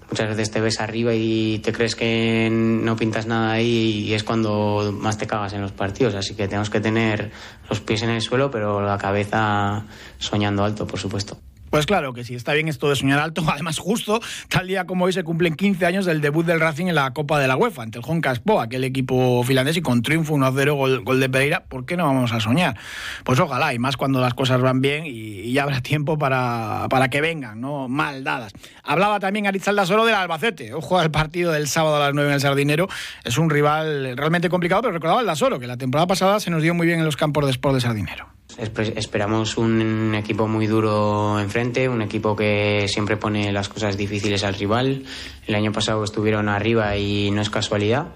muchas 0.10 0.28
veces 0.28 0.52
te 0.52 0.62
ves 0.62 0.80
arriba 0.82 1.14
y 1.16 1.60
te 1.60 1.72
crees 1.72 1.96
que 1.96 2.50
no 2.52 2.96
pintas 2.96 3.26
nada 3.26 3.54
ahí 3.54 4.06
y 4.08 4.14
es 4.14 4.24
cuando 4.24 4.94
más 4.96 5.18
te 5.18 5.26
cagas 5.26 5.54
en 5.54 5.62
los 5.62 5.72
partidos. 5.72 6.16
Así 6.16 6.36
que 6.36 6.48
tenemos 6.48 6.70
que 6.70 6.82
tener 6.82 7.32
los 7.70 7.80
pies 7.80 8.04
en 8.04 8.10
el 8.10 8.22
suelo, 8.22 8.52
pero 8.52 8.82
la 8.82 8.98
cabeza 8.98 9.86
soñando 10.20 10.64
alto, 10.64 10.86
por 10.86 11.00
supuesto. 11.00 11.38
Pues 11.74 11.88
claro 11.88 12.14
que 12.14 12.24
sí, 12.24 12.36
está 12.36 12.54
bien 12.54 12.68
esto 12.68 12.88
de 12.88 12.96
soñar 12.96 13.18
alto. 13.18 13.44
Además, 13.52 13.80
justo 13.80 14.20
tal 14.48 14.68
día 14.68 14.86
como 14.86 15.06
hoy 15.06 15.14
se 15.14 15.24
cumplen 15.24 15.56
15 15.56 15.88
años 15.88 16.06
del 16.06 16.22
debut 16.22 16.46
del 16.46 16.60
Racing 16.60 16.86
en 16.86 16.94
la 16.94 17.12
Copa 17.16 17.40
de 17.40 17.48
la 17.48 17.56
UEFA 17.58 17.82
ante 17.82 17.98
el 17.98 18.22
Caspo, 18.22 18.62
aquel 18.62 18.84
equipo 18.84 19.42
finlandés, 19.44 19.78
y 19.78 19.82
con 19.82 20.04
triunfo 20.04 20.36
1-0 20.36 21.04
gol, 21.04 21.20
de 21.20 21.30
Pereira. 21.30 21.64
¿Por 21.64 21.88
qué 21.88 21.98
no 21.98 22.06
vamos 22.06 22.32
a 22.32 22.40
soñar? 22.40 22.78
Pues 23.24 23.40
ojalá, 23.40 23.74
y 23.74 23.80
más 23.80 23.98
cuando 23.98 24.22
las 24.22 24.36
cosas 24.36 24.62
van 24.62 24.82
bien 24.82 25.06
y, 25.08 25.58
habrá 25.58 25.82
tiempo 25.82 26.20
para, 26.20 26.86
para, 26.92 27.10
que 27.10 27.22
vengan, 27.22 27.60
¿no? 27.60 27.88
Mal 27.88 28.24
dadas. 28.24 28.54
Hablaba 28.84 29.20
también 29.20 29.48
Arizalda 29.48 29.88
solo 29.88 30.06
del 30.06 30.14
Albacete. 30.14 30.76
Ojo 30.76 31.00
al 31.00 31.10
partido 31.10 31.52
del 31.54 31.68
sábado 31.68 31.96
a 31.96 32.00
las 32.00 32.14
9 32.14 32.30
en 32.30 32.36
el 32.36 32.42
Sardinero. 32.42 32.88
Es 33.24 33.40
un 33.40 33.50
rival 33.50 34.16
realmente 34.16 34.48
complicado, 34.48 34.84
pero 34.84 34.94
recordaba 34.94 35.22
el 35.22 35.36
Solo, 35.36 35.60
que 35.60 35.66
la 35.66 35.78
temporada 35.78 36.06
pasada 36.06 36.40
se 36.40 36.52
nos 36.52 36.62
dio 36.62 36.76
muy 36.76 36.86
bien 36.86 37.00
en 37.00 37.06
los 37.06 37.18
campos 37.18 37.46
de 37.46 37.52
Sport 37.52 37.74
de 37.74 37.82
Sardinero. 37.82 38.28
Esperamos 38.58 39.58
un 39.58 40.14
equipo 40.16 40.48
muy 40.48 40.68
duro 40.68 41.40
enfrente, 41.40 41.90
un 41.90 42.02
equipo 42.02 42.36
que 42.36 42.88
siempre 42.88 43.18
pone 43.18 43.52
las 43.52 43.70
cosas 43.70 43.98
difíciles 43.98 44.44
al 44.44 44.54
rival. 44.54 45.04
El 45.48 45.56
año 45.56 45.72
pasado 45.72 46.04
estuvieron 46.04 46.50
arriba 46.50 46.96
y 46.98 47.32
no 47.32 47.42
es 47.42 47.50
casualidad. 47.50 48.08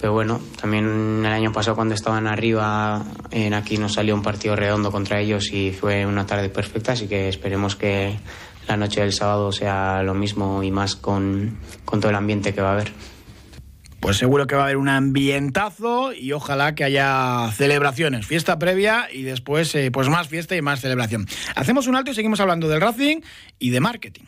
Pero 0.00 0.12
bueno, 0.12 0.40
también 0.60 1.22
el 1.24 1.32
año 1.32 1.52
pasado 1.52 1.76
cuando 1.76 1.94
estaban 1.94 2.26
arriba, 2.26 3.04
en 3.30 3.54
aquí 3.54 3.78
nos 3.78 3.94
salió 3.94 4.14
un 4.14 4.22
partido 4.22 4.56
redondo 4.56 4.90
contra 4.90 5.20
ellos 5.20 5.52
y 5.52 5.70
fue 5.70 6.04
una 6.04 6.26
tarde 6.26 6.48
perfecta, 6.48 6.92
así 6.92 7.06
que 7.06 7.28
esperemos 7.28 7.76
que 7.76 8.18
la 8.68 8.76
noche 8.76 9.00
del 9.00 9.12
sábado 9.12 9.52
sea 9.52 10.02
lo 10.02 10.14
mismo 10.14 10.62
y 10.62 10.70
más 10.70 10.96
con, 10.96 11.58
con 11.84 12.00
todo 12.00 12.10
el 12.10 12.16
ambiente 12.16 12.52
que 12.52 12.60
va 12.60 12.70
a 12.70 12.72
haber 12.72 12.92
pues 14.04 14.18
seguro 14.18 14.46
que 14.46 14.54
va 14.54 14.60
a 14.60 14.64
haber 14.64 14.76
un 14.76 14.90
ambientazo 14.90 16.12
y 16.12 16.32
ojalá 16.32 16.74
que 16.74 16.84
haya 16.84 17.50
celebraciones, 17.52 18.26
fiesta 18.26 18.58
previa 18.58 19.08
y 19.10 19.22
después 19.22 19.74
eh, 19.74 19.90
pues 19.90 20.10
más 20.10 20.28
fiesta 20.28 20.54
y 20.54 20.60
más 20.60 20.82
celebración. 20.82 21.26
Hacemos 21.56 21.86
un 21.86 21.96
alto 21.96 22.10
y 22.10 22.14
seguimos 22.14 22.38
hablando 22.38 22.68
del 22.68 22.82
Racing 22.82 23.22
y 23.58 23.70
de 23.70 23.80
marketing. 23.80 24.24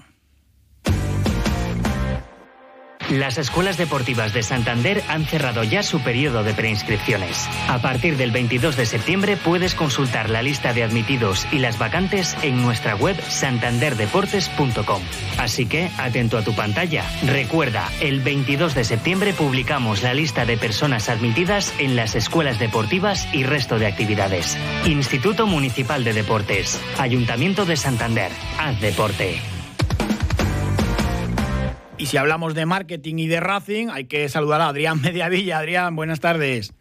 Las 3.11 3.39
escuelas 3.39 3.77
deportivas 3.77 4.33
de 4.33 4.43
Santander 4.43 5.05
han 5.09 5.25
cerrado 5.25 5.63
ya 5.63 5.85
su 5.85 6.01
periodo 6.01 6.43
de 6.43 6.55
preinscripciones. 6.55 7.49
A 7.69 7.81
partir 7.81 8.17
del 8.17 8.33
22 8.33 8.77
de 8.77 8.85
septiembre 8.85 9.37
puedes 9.37 9.77
consultar 9.77 10.29
la 10.29 10.43
lista 10.43 10.73
de 10.73 10.83
admitidos 10.83 11.47
y 11.53 11.61
las 11.61 11.79
vacantes 11.79 12.37
en 12.43 12.61
nuestra 12.61 12.97
web 12.97 13.17
santanderdeportes.com. 13.21 15.03
Así 15.39 15.67
que, 15.67 15.89
atento 15.99 16.37
a 16.37 16.43
tu 16.43 16.55
pantalla. 16.55 17.05
Recuerda, 17.25 17.89
el 18.01 18.21
22 18.23 18.75
de 18.75 18.83
septiembre 18.83 19.33
publicamos 19.33 20.03
la 20.03 20.13
lista 20.13 20.45
de 20.45 20.57
personas 20.57 21.09
admitidas 21.09 21.73
en 21.79 21.95
las 21.95 22.17
escuelas 22.17 22.59
deportivas 22.59 23.29
y 23.33 23.45
resto 23.45 23.79
de 23.79 23.87
actividades. 23.87 24.59
Instituto 24.85 25.47
Municipal 25.47 26.03
de 26.03 26.13
Deportes. 26.13 26.81
Ayuntamiento 26.99 27.67
de 27.67 27.77
Santander. 27.77 28.33
Haz 28.59 28.81
deporte. 28.81 29.56
Y 31.99 32.07
si 32.07 32.17
hablamos 32.19 32.55
de 32.55 32.67
marketing 32.67 33.17
y 33.19 33.27
de 33.27 33.41
Racing, 33.41 33.89
hay 33.91 34.05
que 34.05 34.29
saludar 34.29 34.61
a 34.61 34.69
Adrián 34.69 35.01
Mediavilla. 35.03 35.59
Adrián, 35.59 35.97
buenas 35.97 36.21
tardes. 36.21 36.75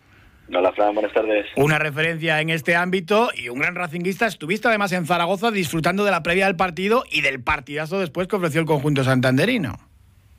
Hola, 0.53 0.71
Fran, 0.73 0.93
buenas 0.93 1.11
tardes. 1.13 1.47
Una 1.55 1.79
referencia 1.79 2.39
en 2.39 2.51
este 2.51 2.75
ámbito 2.75 3.29
y 3.35 3.49
un 3.49 3.57
gran 3.59 3.73
racinguista. 3.73 4.27
Estuviste 4.27 4.67
además 4.67 4.91
en 4.91 5.05
Zaragoza 5.07 5.49
disfrutando 5.49 6.03
de 6.03 6.11
la 6.11 6.21
previa 6.21 6.45
del 6.45 6.55
partido 6.55 7.03
y 7.09 7.21
del 7.21 7.41
partidazo 7.41 7.99
después 7.99 8.27
que 8.27 8.35
ofreció 8.35 8.59
el 8.61 8.67
conjunto 8.67 9.03
santanderino. 9.03 9.79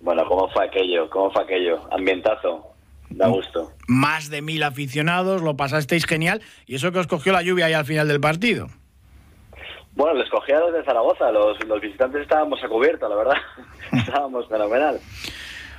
Bueno, 0.01 0.25
¿cómo 0.29 0.49
fue 0.51 0.67
aquello? 0.67 1.11
¿Cómo 1.11 1.33
fue 1.33 1.43
aquello? 1.43 1.93
Ambientazo. 1.93 2.73
Da 3.11 3.29
gusto. 3.29 3.73
Más 3.89 4.31
de 4.31 4.43
mil 4.43 4.63
aficionados, 4.63 5.43
lo 5.43 5.57
pasasteis 5.57 6.07
genial 6.07 6.41
y 6.67 6.77
eso 6.77 6.93
que 6.93 6.99
os 6.99 7.07
cogió 7.07 7.33
la 7.33 7.43
lluvia 7.43 7.67
ahí 7.67 7.73
al 7.73 7.85
final 7.85 8.07
del 8.07 8.21
partido. 8.21 8.69
Bueno, 9.97 10.15
les 10.15 10.29
cogía 10.29 10.61
los 10.61 10.73
de 10.73 10.85
Zaragoza, 10.85 11.33
los, 11.33 11.63
los 11.67 11.81
visitantes 11.81 12.23
estábamos 12.23 12.63
a 12.63 12.69
cubierto, 12.69 13.09
la 13.09 13.17
verdad. 13.17 13.37
estábamos 13.93 14.47
fenomenal. 14.49 15.01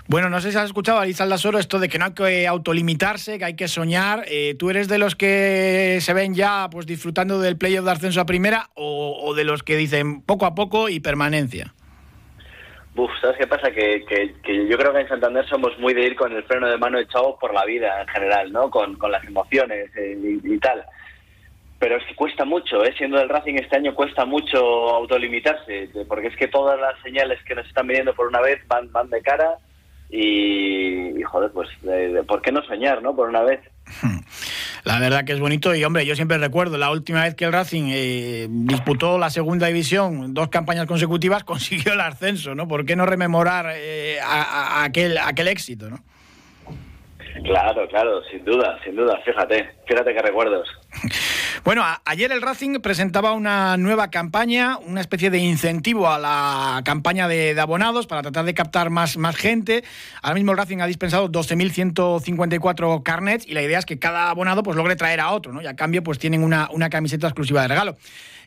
Bueno, 0.08 0.30
no 0.30 0.40
sé 0.40 0.52
si 0.52 0.58
has 0.58 0.66
escuchado, 0.66 1.00
Aliza 1.00 1.24
Aldasoro, 1.24 1.60
esto 1.60 1.80
de 1.80 1.90
que 1.90 2.00
no 2.00 2.06
hay 2.06 2.14
que 2.14 2.48
autolimitarse, 2.48 3.38
que 3.38 3.46
hay 3.46 3.56
que 3.56 3.68
soñar. 3.68 4.24
Eh, 4.28 4.56
¿Tú 4.58 4.70
eres 4.70 4.88
de 4.88 4.98
los 4.98 5.16
que 5.16 6.00
se 6.00 6.14
ven 6.14 6.34
ya 6.34 6.70
pues 6.72 6.86
disfrutando 6.86 7.42
del 7.42 7.58
playoff 7.58 7.86
de 7.86 7.92
ascenso 7.92 8.22
a 8.22 8.26
primera 8.26 8.70
o, 8.74 9.20
o, 9.22 9.36
de 9.36 9.44
los 9.44 9.64
que 9.64 9.76
dicen 9.76 10.22
poco 10.22 10.46
a 10.46 10.56
poco 10.56 10.88
y 10.88 11.02
permanencia? 11.02 11.74
Uf, 12.96 13.12
¿sabes 13.22 13.38
qué 13.38 13.48
pasa? 13.48 13.70
Que, 13.70 14.06
que, 14.06 14.34
que, 14.42 14.68
yo 14.68 14.78
creo 14.78 14.94
que 14.94 15.02
en 15.02 15.08
Santander 15.10 15.46
somos 15.48 15.78
muy 15.78 15.94
de 15.94 16.04
ir 16.04 16.16
con 16.16 16.32
el 16.32 16.44
freno 16.46 16.68
de 16.68 16.78
mano 16.78 16.98
echado 16.98 17.38
por 17.38 17.54
la 17.54 17.66
vida 17.66 18.02
en 18.02 18.08
general, 18.08 18.52
¿no? 18.52 18.72
Con, 18.72 18.96
con 18.96 19.12
las 19.12 19.24
emociones 19.26 19.96
eh, 19.98 20.18
y, 20.18 20.54
y, 20.54 20.58
tal. 20.58 20.84
Pero 21.80 21.98
es 21.98 22.04
que 22.06 22.16
cuesta 22.16 22.44
mucho, 22.44 22.84
¿eh? 22.84 22.94
Siendo 22.98 23.18
del 23.18 23.30
Racing 23.30 23.56
este 23.56 23.78
año 23.78 23.94
cuesta 23.94 24.26
mucho 24.26 24.58
autolimitarse, 24.58 25.90
porque 26.08 26.28
es 26.28 26.36
que 26.36 26.48
todas 26.48 26.80
las 26.80 27.00
señales 27.04 27.40
que 27.44 27.54
nos 27.54 27.68
están 27.68 27.86
viniendo 27.86 28.16
por 28.16 28.28
una 28.28 28.42
vez 28.42 28.60
van, 28.68 28.92
van 28.92 29.10
de 29.10 29.22
cara 29.22 29.58
y, 30.10 31.20
y 31.20 31.24
joder, 31.24 31.52
pues, 31.52 31.70
¿por 32.28 32.42
qué 32.42 32.52
no 32.52 32.64
soñar, 32.64 33.02
no? 33.04 33.16
Por 33.16 33.30
una 33.30 33.42
vez. 33.42 33.60
La 34.84 35.00
verdad 35.00 35.26
que 35.26 35.34
es 35.34 35.40
bonito 35.40 35.76
y 35.76 35.84
hombre, 35.84 36.06
yo 36.06 36.16
siempre 36.16 36.38
recuerdo 36.38 36.78
la 36.78 36.90
última 36.92 37.24
vez 37.24 37.36
que 37.36 37.44
el 37.44 37.52
Racing 37.52 37.90
eh, 37.90 38.48
disputó 38.50 39.18
la 39.18 39.30
segunda 39.30 39.68
división, 39.68 40.34
dos 40.34 40.48
campañas 40.48 40.86
consecutivas, 40.86 41.44
consiguió 41.46 41.94
el 41.94 42.02
ascenso, 42.02 42.56
¿no? 42.56 42.68
¿Por 42.68 42.86
qué 42.86 42.96
no 42.96 43.06
rememorar 43.06 43.66
eh, 43.76 44.18
a, 44.22 44.80
a 44.80 44.84
aquel, 44.86 45.18
aquel 45.18 45.50
éxito, 45.50 45.90
no? 45.90 46.00
Claro, 47.44 47.88
claro, 47.88 48.24
sin 48.32 48.44
duda, 48.46 48.80
sin 48.84 48.96
duda, 48.96 49.20
fíjate, 49.24 49.70
fíjate 49.86 50.14
qué 50.14 50.22
recuerdos. 50.22 50.68
Bueno, 51.64 51.84
ayer 52.06 52.32
el 52.32 52.42
Racing 52.42 52.80
presentaba 52.80 53.34
una 53.34 53.78
nueva 53.78 54.10
campaña, 54.10 54.78
una 54.78 55.02
especie 55.02 55.30
de 55.30 55.40
incentivo 55.40 56.10
a 56.10 56.18
la 56.18 56.82
campaña 56.86 57.28
de, 57.28 57.54
de, 57.54 57.62
abonados 57.62 58.08
para 58.08 58.22
tratar 58.22 58.46
de 58.46 58.54
captar 58.54 58.90
más, 58.90 59.18
más 59.18 59.36
gente. 59.36 59.84
Ahora 60.22 60.36
mismo 60.36 60.52
el 60.52 60.58
Racing 60.58 60.80
ha 60.80 60.88
dispensado 60.88 61.30
12.154 61.30 63.04
carnets 63.04 63.46
y 63.46 63.54
la 63.54 63.62
idea 63.62 63.80
es 63.80 63.86
que 63.86 64.00
cada 64.00 64.30
abonado 64.30 64.64
pues 64.64 64.78
logre 64.78 64.96
traer 64.96 65.20
a 65.20 65.32
otro, 65.32 65.52
¿no? 65.52 65.62
Y 65.62 65.68
a 65.68 65.76
cambio 65.76 66.04
pues 66.04 66.20
tienen 66.20 66.44
una, 66.44 66.70
una 66.72 66.90
camiseta 66.90 67.28
exclusiva 67.28 67.62
de 67.62 67.68
regalo. 67.68 67.98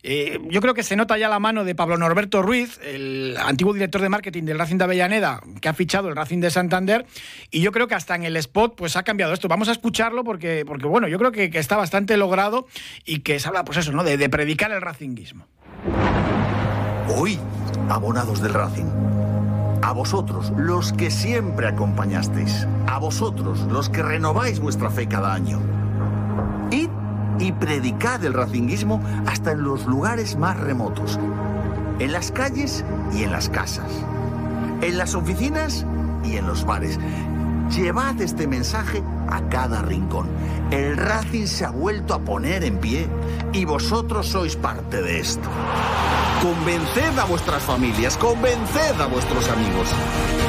Eh, 0.02 0.40
yo 0.49 0.61
creo 0.61 0.75
que 0.75 0.83
se 0.83 0.97
nota 0.97 1.19
ya 1.19 1.28
la 1.28 1.38
mano 1.38 1.64
de 1.64 1.75
Pablo 1.75 1.99
Norberto 1.99 2.42
Ruiz, 2.42 2.80
el 2.83 3.37
antiguo 3.38 3.75
director 3.75 4.00
de 4.00 4.09
marketing 4.09 4.45
del 4.45 4.59
Racing 4.59 4.76
de 4.76 4.85
Avellaneda, 4.85 5.40
que 5.61 5.69
ha 5.69 5.75
fichado 5.75 6.09
el 6.09 6.16
Racing 6.16 6.38
de 6.38 6.50
Santander, 6.50 7.07
y 7.50 7.61
yo 7.61 7.71
creo 7.73 7.87
que 7.87 7.95
hasta 7.95 8.14
en 8.14 8.25
el 8.25 8.37
spot 8.37 8.76
pues 8.76 8.97
ha 8.97 9.02
cambiado 9.02 9.35
esto. 9.35 9.49
Vamos 9.49 9.69
a 9.69 9.73
escucharlo 9.73 10.25
porque, 10.25 10.64
porque 10.66 10.87
bueno, 10.87 11.09
yo 11.09 11.19
creo 11.19 11.33
que, 11.33 11.50
está 11.61 11.76
bastante 11.76 12.16
logrado 12.16 12.66
y 13.04 13.21
que 13.21 13.38
se 13.38 13.49
habla, 13.49 13.64
pues 13.64 13.78
eso, 13.78 13.92
¿no? 13.92 14.02
De, 14.02 14.16
de 14.16 14.28
predicar 14.30 14.73
el 14.73 14.80
racinguismo. 14.80 15.47
Hoy, 17.14 17.38
abonados 17.88 18.40
del 18.40 18.54
Racing. 18.54 18.87
A 19.83 19.92
vosotros, 19.92 20.52
los 20.57 20.92
que 20.92 21.11
siempre 21.11 21.66
acompañasteis. 21.66 22.66
A 22.87 22.99
vosotros, 22.99 23.61
los 23.71 23.88
que 23.88 24.02
renováis 24.02 24.61
vuestra 24.61 24.90
fe 24.90 25.09
cada 25.09 25.35
año. 25.35 25.80
Y 27.40 27.52
predicad 27.52 28.25
el 28.25 28.35
racinguismo 28.35 29.02
hasta 29.26 29.52
en 29.52 29.62
los 29.62 29.87
lugares 29.87 30.37
más 30.37 30.61
remotos, 30.61 31.18
en 31.99 32.12
las 32.12 32.30
calles 32.30 32.85
y 33.12 33.25
en 33.25 33.32
las 33.32 33.49
casas, 33.49 33.90
en 34.82 34.99
las 34.99 35.14
oficinas 35.14 35.85
y 36.23 36.37
en 36.37 36.47
los 36.47 36.64
bares. 36.64 36.99
Llevad 37.70 38.20
este 38.20 38.47
mensaje 38.47 39.02
a 39.28 39.40
cada 39.49 39.80
rincón. 39.80 40.28
El 40.70 40.97
Racing 40.97 41.47
se 41.47 41.64
ha 41.64 41.70
vuelto 41.70 42.14
a 42.14 42.20
poner 42.20 42.64
en 42.64 42.78
pie 42.78 43.09
y 43.52 43.64
vosotros 43.64 44.26
sois 44.26 44.56
parte 44.56 45.00
de 45.00 45.20
esto. 45.20 45.49
Convenced 46.42 47.18
a 47.18 47.25
vuestras 47.25 47.62
familias, 47.62 48.16
convenced 48.16 49.00
a 49.00 49.06
vuestros 49.06 49.49
amigos. 49.50 49.88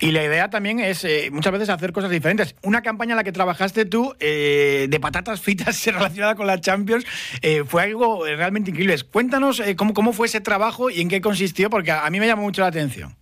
Y 0.02 0.12
la 0.12 0.24
idea 0.24 0.50
también 0.50 0.80
es 0.80 1.04
eh, 1.04 1.30
muchas 1.32 1.52
veces 1.52 1.70
hacer 1.70 1.92
cosas 1.92 2.10
diferentes. 2.10 2.56
Una 2.64 2.82
campaña 2.82 3.12
en 3.12 3.18
la 3.18 3.26
que 3.26 3.34
trabajaste 3.34 3.86
tú 3.86 4.16
eh, 4.22 4.88
de 4.90 5.00
patatas 5.00 5.42
fritas 5.44 5.86
relacionada 5.86 6.36
con 6.36 6.48
la 6.48 6.60
Champions 6.62 7.06
eh, 7.42 7.64
fue 7.66 7.84
algo 7.84 8.26
realmente 8.26 8.72
increíble. 8.72 8.96
Cuéntanos 9.12 9.60
eh, 9.60 9.76
cómo, 9.76 9.94
cómo 9.94 10.14
fue 10.14 10.28
ese 10.28 10.40
trabajo 10.40 10.90
y 10.90 11.02
en 11.02 11.10
qué 11.10 11.20
consistió, 11.20 11.70
porque 11.70 11.92
a, 11.92 12.06
a 12.06 12.10
mí 12.10 12.20
me 12.20 12.28
llamó 12.28 12.44
mucho 12.44 12.62
la 12.62 12.68
atención. 12.68 13.14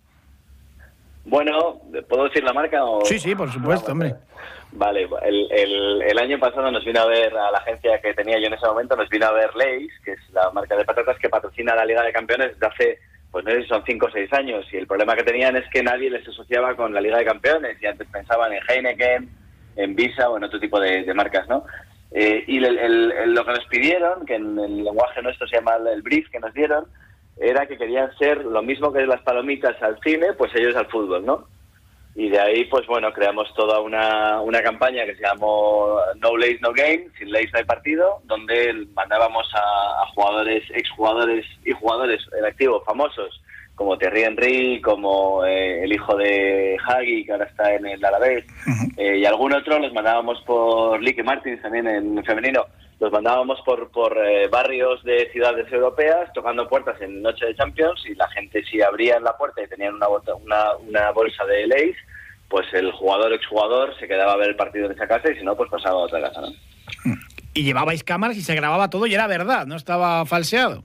Bueno, 1.26 1.82
¿puedo 2.08 2.26
decir 2.26 2.44
la 2.44 2.54
marca? 2.54 2.86
O... 2.86 3.04
Sí, 3.04 3.20
sí, 3.20 3.36
por 3.36 3.52
supuesto, 3.52 3.92
hombre. 3.92 4.16
Vale, 4.72 5.10
el, 5.24 5.48
el, 5.52 6.02
el, 6.04 6.20
año 6.20 6.40
pasado 6.40 6.70
nos 6.72 6.86
vino 6.86 7.02
a 7.02 7.06
ver 7.08 7.36
a 7.36 7.52
la 7.52 7.58
agencia 7.58 8.00
que 8.00 8.14
tenía 8.14 8.40
yo 8.40 8.48
en 8.48 8.54
ese 8.54 8.66
momento, 8.68 8.96
nos 8.96 9.10
vino 9.10 9.26
a 9.26 9.32
ver 9.32 9.56
Leis, 9.56 9.92
que 10.06 10.12
es 10.12 10.20
la 10.32 10.52
marca 10.52 10.76
de 10.76 10.86
patatas 10.86 11.18
que 11.18 11.30
patrocina 11.30 11.74
la 11.74 11.86
Liga 11.86 12.04
de 12.04 12.12
Campeones 12.12 12.54
desde 12.54 12.68
hace 12.68 13.00
pues 13.44 13.60
no 13.60 13.66
son 13.68 13.84
5 13.86 14.06
o 14.08 14.10
6 14.10 14.34
años, 14.34 14.66
y 14.72 14.78
el 14.78 14.88
problema 14.88 15.16
que 15.16 15.24
tenían 15.24 15.56
es 15.56 15.70
que 15.70 15.84
nadie 15.84 16.10
les 16.10 16.28
asociaba 16.28 16.76
con 16.76 16.92
la 16.92 17.00
Liga 17.00 17.20
de 17.20 17.26
Campeones, 17.26 17.78
y 17.80 17.86
antes 17.86 18.08
pensaban 18.12 18.52
en 18.52 18.62
Heineken, 18.68 19.30
en 19.76 19.96
Visa 19.96 20.28
o 20.28 20.38
en 20.38 20.46
otro 20.46 20.60
tipo 20.60 20.80
de, 20.80 21.14
marcas, 21.14 21.48
¿no? 21.48 21.64
Eh, 22.10 22.44
y 22.48 22.60
lo 22.60 23.46
que 23.46 23.52
nos 23.52 23.66
pidieron, 23.66 24.26
que 24.26 24.36
en 24.36 24.58
el 24.58 24.84
lenguaje 24.84 25.22
nuestro 25.22 25.48
se 25.48 25.58
llama 25.58 25.76
el 25.94 26.02
brief 26.02 26.28
que 26.32 26.40
nos 26.40 26.52
dieron, 26.56 26.86
era 27.40 27.68
que 27.68 27.78
querían 27.78 28.10
ser 28.18 28.44
lo 28.44 28.64
mismo 28.64 28.92
que 28.92 29.06
las 29.06 29.22
palomitas 29.22 29.80
al 29.84 30.00
cine, 30.00 30.34
pues 30.34 30.52
ellos 30.56 30.76
al 30.76 30.88
fútbol, 30.88 31.24
¿no? 31.24 31.48
Y 32.20 32.30
de 32.30 32.40
ahí, 32.40 32.66
pues 32.66 32.88
bueno, 32.88 33.14
creamos 33.14 33.54
toda 33.54 33.80
una, 33.80 34.42
una 34.42 34.60
campaña 34.64 35.06
que 35.06 35.16
se 35.16 35.22
llamó 35.22 36.00
No 36.16 36.36
Lace 36.36 36.58
No 36.62 36.74
Game, 36.74 37.06
sin 37.16 37.32
Lace 37.32 37.52
no 37.54 37.60
hay 37.60 37.66
partido, 37.66 38.22
donde 38.24 38.74
mandábamos 38.96 39.48
a, 39.54 40.02
a 40.02 40.08
jugadores, 40.16 40.64
exjugadores 40.72 41.46
y 41.64 41.74
jugadores 41.74 42.20
en 42.36 42.44
activo 42.44 42.82
famosos, 42.84 43.40
como 43.78 43.98
Thierry 43.98 44.24
Henry, 44.24 44.82
como 44.82 45.46
eh, 45.46 45.84
el 45.84 45.94
hijo 45.94 46.18
de 46.18 46.78
Hagi, 46.84 47.24
que 47.24 47.32
ahora 47.32 47.46
está 47.46 47.76
en 47.76 47.86
el 47.86 48.04
Alavés, 48.04 48.44
uh 48.66 48.72
-huh. 48.72 48.94
eh, 48.98 49.18
y 49.20 49.26
algún 49.26 49.54
otro 49.54 49.78
los 49.78 49.94
mandábamos 49.94 50.42
por 50.42 51.02
Lique 51.02 51.22
Martins 51.22 51.62
también 51.62 51.88
en 51.88 52.24
femenino, 52.26 52.66
los 53.00 53.12
mandábamos 53.12 53.62
por, 53.64 53.92
por 53.92 54.18
eh, 54.18 54.48
barrios 54.48 55.04
de 55.04 55.30
ciudades 55.32 55.72
europeas, 55.72 56.34
tocando 56.34 56.68
puertas 56.68 57.00
en 57.02 57.22
Noche 57.22 57.46
de 57.46 57.56
Champions, 57.56 58.04
y 58.08 58.16
la 58.16 58.28
gente 58.30 58.66
si 58.66 58.82
abrían 58.82 59.24
la 59.24 59.38
puerta 59.38 59.62
y 59.62 59.68
tenían 59.68 59.94
una, 59.94 60.08
una, 60.10 60.76
una 60.78 61.12
bolsa 61.12 61.46
de 61.46 61.68
Lace, 61.68 61.98
pues 62.50 62.66
el 62.74 62.92
jugador 62.94 63.32
exjugador 63.34 63.96
se 64.00 64.08
quedaba 64.08 64.34
a 64.34 64.38
ver 64.38 64.50
el 64.50 64.56
partido 64.56 64.88
en 64.88 64.94
esa 64.94 65.08
casa 65.08 65.32
y 65.32 65.36
si 65.38 65.46
no, 65.46 65.56
pues 65.56 65.70
pasaba 65.70 66.00
a 66.02 66.06
otra 66.06 66.20
casa, 66.20 66.42
¿no? 66.42 66.48
y 67.54 67.64
llevabais 67.64 68.04
cámaras 68.04 68.38
y 68.38 68.42
se 68.42 68.56
grababa 68.56 68.90
todo 68.90 69.06
y 69.06 69.14
era 69.14 69.28
verdad, 69.28 69.68
no 69.68 69.76
estaba 69.76 70.26
falseado. 70.26 70.84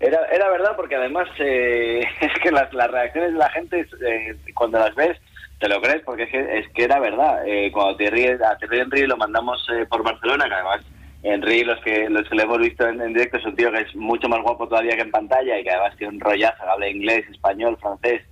Era, 0.00 0.24
era 0.32 0.48
verdad 0.48 0.76
porque 0.76 0.96
además 0.96 1.28
eh, 1.38 2.02
es 2.20 2.32
que 2.42 2.50
las, 2.50 2.72
las, 2.72 2.90
reacciones 2.90 3.34
de 3.34 3.38
la 3.38 3.50
gente 3.50 3.86
eh, 4.00 4.34
cuando 4.54 4.78
las 4.78 4.94
ves 4.94 5.18
te 5.58 5.68
lo 5.68 5.80
crees 5.82 6.02
porque 6.04 6.22
es 6.22 6.30
que, 6.30 6.58
es 6.58 6.68
que 6.70 6.84
era 6.84 6.98
verdad. 6.98 7.46
Eh, 7.46 7.70
cuando 7.70 7.96
te 7.96 8.10
ríes, 8.10 8.40
a 8.40 8.56
Thierry 8.56 8.80
Henry 8.80 9.06
lo 9.06 9.18
mandamos 9.18 9.64
eh, 9.70 9.84
por 9.84 10.02
Barcelona, 10.02 10.48
que 10.48 10.54
además 10.54 10.80
Henry, 11.22 11.64
los 11.64 11.78
que 11.80 12.08
los 12.08 12.26
que 12.26 12.34
le 12.34 12.44
hemos 12.44 12.58
visto 12.58 12.88
en, 12.88 13.12
directo, 13.12 13.36
es 13.36 13.44
un 13.44 13.54
tío 13.54 13.70
que 13.70 13.80
es 13.80 13.94
mucho 13.94 14.26
más 14.26 14.40
guapo 14.40 14.66
todavía 14.66 14.96
que 14.96 15.02
en 15.02 15.10
pantalla 15.10 15.58
y 15.58 15.62
que 15.62 15.70
además 15.70 15.94
tiene 15.98 16.14
un 16.14 16.20
rollazo, 16.20 16.62
habla 16.62 16.88
inglés, 16.88 17.28
español, 17.30 17.76
francés. 17.78 18.22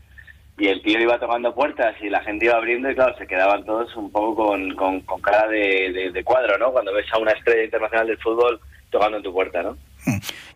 Y 0.56 0.68
el 0.68 0.82
tío 0.82 0.98
iba 0.98 1.20
tocando 1.20 1.54
puertas 1.54 1.94
y 2.00 2.08
la 2.08 2.20
gente 2.22 2.46
iba 2.46 2.56
abriendo 2.56 2.90
y 2.90 2.94
claro, 2.94 3.14
se 3.16 3.26
quedaban 3.26 3.64
todos 3.64 3.94
un 3.94 4.10
poco 4.10 4.46
con, 4.46 4.74
con, 4.74 5.20
cara 5.20 5.46
de, 5.46 6.10
de, 6.12 6.24
cuadro, 6.24 6.58
¿no? 6.58 6.72
Cuando 6.72 6.92
ves 6.92 7.06
a 7.12 7.18
una 7.18 7.30
estrella 7.32 7.64
internacional 7.64 8.06
del 8.08 8.18
fútbol 8.18 8.58
tocando 8.90 9.18
en 9.18 9.22
tu 9.22 9.32
puerta, 9.32 9.62
¿no? 9.62 9.76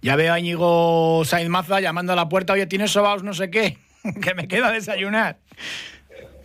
Ya 0.03 0.17
veo 0.17 0.33
a 0.33 0.39
Íñigo 0.39 1.25
Sainz 1.25 1.49
Maza 1.49 1.81
llamando 1.81 2.13
a 2.13 2.17
la 2.17 2.29
puerta, 2.29 2.53
oye, 2.53 2.67
¿tienes 2.67 2.91
sobaos 2.91 3.23
no 3.23 3.35
sé 3.35 3.51
qué? 3.51 3.79
que 4.23 4.35
me 4.35 4.49
queda 4.49 4.73
desayunar. 4.73 5.37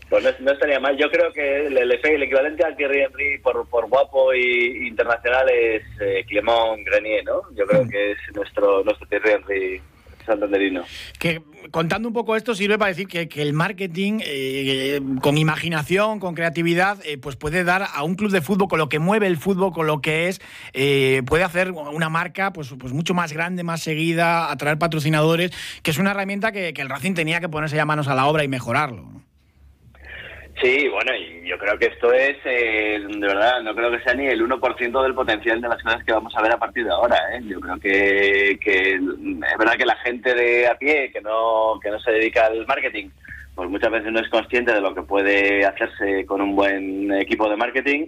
Pues 0.10 0.24
no, 0.24 0.30
no, 0.39 0.51
estaría 0.51 0.80
mal. 0.80 0.96
Yo 0.98 1.10
creo 1.10 1.34
que 1.34 1.68
el, 1.68 1.77
el, 1.77 1.92
el 1.92 2.24
equivalente 2.24 2.63
al 2.63 2.77
Thierry 2.77 3.01
Henry 3.01 3.39
por, 3.39 3.68
por 3.68 3.89
guapo 3.89 4.34
y 4.34 4.88
internacional 4.88 5.50
es 5.50 5.84
eh, 6.00 6.24
Clement 6.27 6.86
Grenier, 6.86 7.25
¿no? 7.25 7.42
Yo 7.56 7.66
creo 7.66 7.84
mm. 7.84 7.89
que 7.89 8.12
es 8.12 8.18
nuestro, 8.34 8.84
nuestro 8.84 9.06
Thierry 9.08 9.32
Henry 9.32 9.82
santanderino. 10.27 10.84
Que 11.17 11.41
contando 11.72 12.07
un 12.07 12.13
poco 12.13 12.36
esto 12.36 12.53
sirve 12.53 12.77
para 12.77 12.89
decir 12.89 13.07
que, 13.07 13.27
que 13.27 13.41
el 13.41 13.53
marketing 13.53 14.19
eh, 14.24 15.01
con 15.22 15.38
imaginación, 15.38 16.19
con 16.19 16.36
creatividad, 16.36 17.00
eh, 17.05 17.17
pues 17.17 17.36
puede 17.36 17.63
dar 17.63 17.88
a 17.91 18.03
un 18.03 18.15
club 18.15 18.31
de 18.31 18.41
fútbol 18.41 18.67
con 18.67 18.79
lo 18.79 18.89
que 18.89 19.00
mueve 19.00 19.27
el 19.27 19.38
fútbol, 19.38 19.74
con 19.74 19.88
lo 19.88 20.01
que 20.01 20.27
es, 20.27 20.39
eh, 20.74 21.24
puede 21.25 21.43
hacer 21.43 21.72
una 21.72 22.10
marca 22.10 22.53
pues, 22.53 22.74
pues 22.77 22.93
mucho 22.93 23.13
más 23.13 23.34
grande, 23.34 23.63
más 23.63 23.81
seguida, 23.81 24.51
atraer 24.51 24.77
patrocinadores, 24.77 25.51
que 25.81 25.91
es 25.91 25.98
una 25.98 26.12
herramienta 26.12 26.51
que, 26.51 26.74
el 26.77 26.89
Racing 26.89 27.15
tenía 27.15 27.39
que 27.39 27.50
ponerse 27.50 27.75
ya 27.75 27.86
manos 27.86 28.07
a 28.07 28.13
la 28.13 28.27
obra 28.27 28.43
y 28.43 28.48
mejorarlo. 28.48 29.26
Sí, 30.62 30.88
bueno, 30.90 31.12
y 31.16 31.48
yo 31.48 31.56
creo 31.60 31.78
que 31.78 31.86
esto 31.86 32.12
es, 32.12 32.36
eh, 32.44 33.00
de 33.08 33.28
verdad, 33.28 33.62
no 33.62 33.76
creo 33.76 33.92
que 33.92 34.00
sea 34.00 34.16
ni 34.16 34.26
el 34.26 34.42
1% 34.42 35.04
del 35.04 35.14
potencial 35.14 35.62
de 35.62 35.68
las 35.68 35.84
cosas 35.84 36.04
que 36.04 36.14
vamos 36.14 36.36
a 36.36 36.42
ver 36.42 36.52
a 36.52 36.58
partir 36.58 36.84
de 36.84 36.92
ahora. 36.92 37.16
¿eh? 37.32 37.42
Yo 37.44 37.60
creo 37.60 37.80
que, 37.80 38.58
que 38.60 38.96
es 38.96 39.58
verdad 39.60 39.76
que 39.78 39.86
la 39.86 39.96
gente 39.98 40.34
de 40.34 40.68
a 40.68 40.76
pie, 40.76 41.12
que 41.12 41.22
no, 41.22 41.80
que 41.82 41.92
no 41.92 42.00
se 42.00 42.12
dedica 42.12 42.48
al 42.48 42.66
marketing, 42.66 43.10
pues 43.54 43.70
muchas 43.70 43.92
veces 43.92 44.12
no 44.12 44.20
es 44.20 44.30
consciente 44.30 44.74
de 44.74 44.82
lo 44.82 44.96
que 44.96 45.04
puede 45.04 45.64
hacerse 45.64 46.26
con 46.26 46.42
un 46.42 46.56
buen 46.56 47.12
equipo 47.14 47.48
de 47.48 47.56
marketing, 47.56 48.08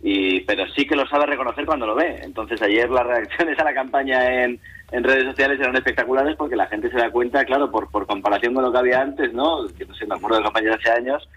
y 0.00 0.40
pero 0.42 0.66
sí 0.76 0.86
que 0.86 0.94
lo 0.94 1.06
sabe 1.08 1.26
reconocer 1.26 1.66
cuando 1.66 1.86
lo 1.86 1.96
ve. 1.96 2.20
Entonces 2.22 2.62
ayer 2.62 2.88
las 2.88 3.06
reacciones 3.06 3.58
a 3.58 3.64
la 3.64 3.74
campaña 3.74 4.44
en, 4.44 4.60
en 4.92 5.04
redes 5.04 5.24
sociales 5.24 5.58
eran 5.58 5.74
espectaculares 5.74 6.36
porque 6.36 6.54
la 6.54 6.66
gente 6.66 6.90
se 6.90 6.98
da 6.98 7.10
cuenta, 7.10 7.44
claro, 7.44 7.70
por, 7.72 7.90
por 7.90 8.06
comparación 8.06 8.54
con 8.54 8.62
lo 8.62 8.70
que 8.70 8.78
había 8.78 9.00
antes, 9.00 9.32
¿no? 9.32 9.66
Que 9.76 9.84
no 9.84 9.94
sé, 9.94 10.06
me 10.06 10.14
acuerdo 10.14 10.40
de 10.40 10.70
hace 10.70 10.90
años, 10.90 11.28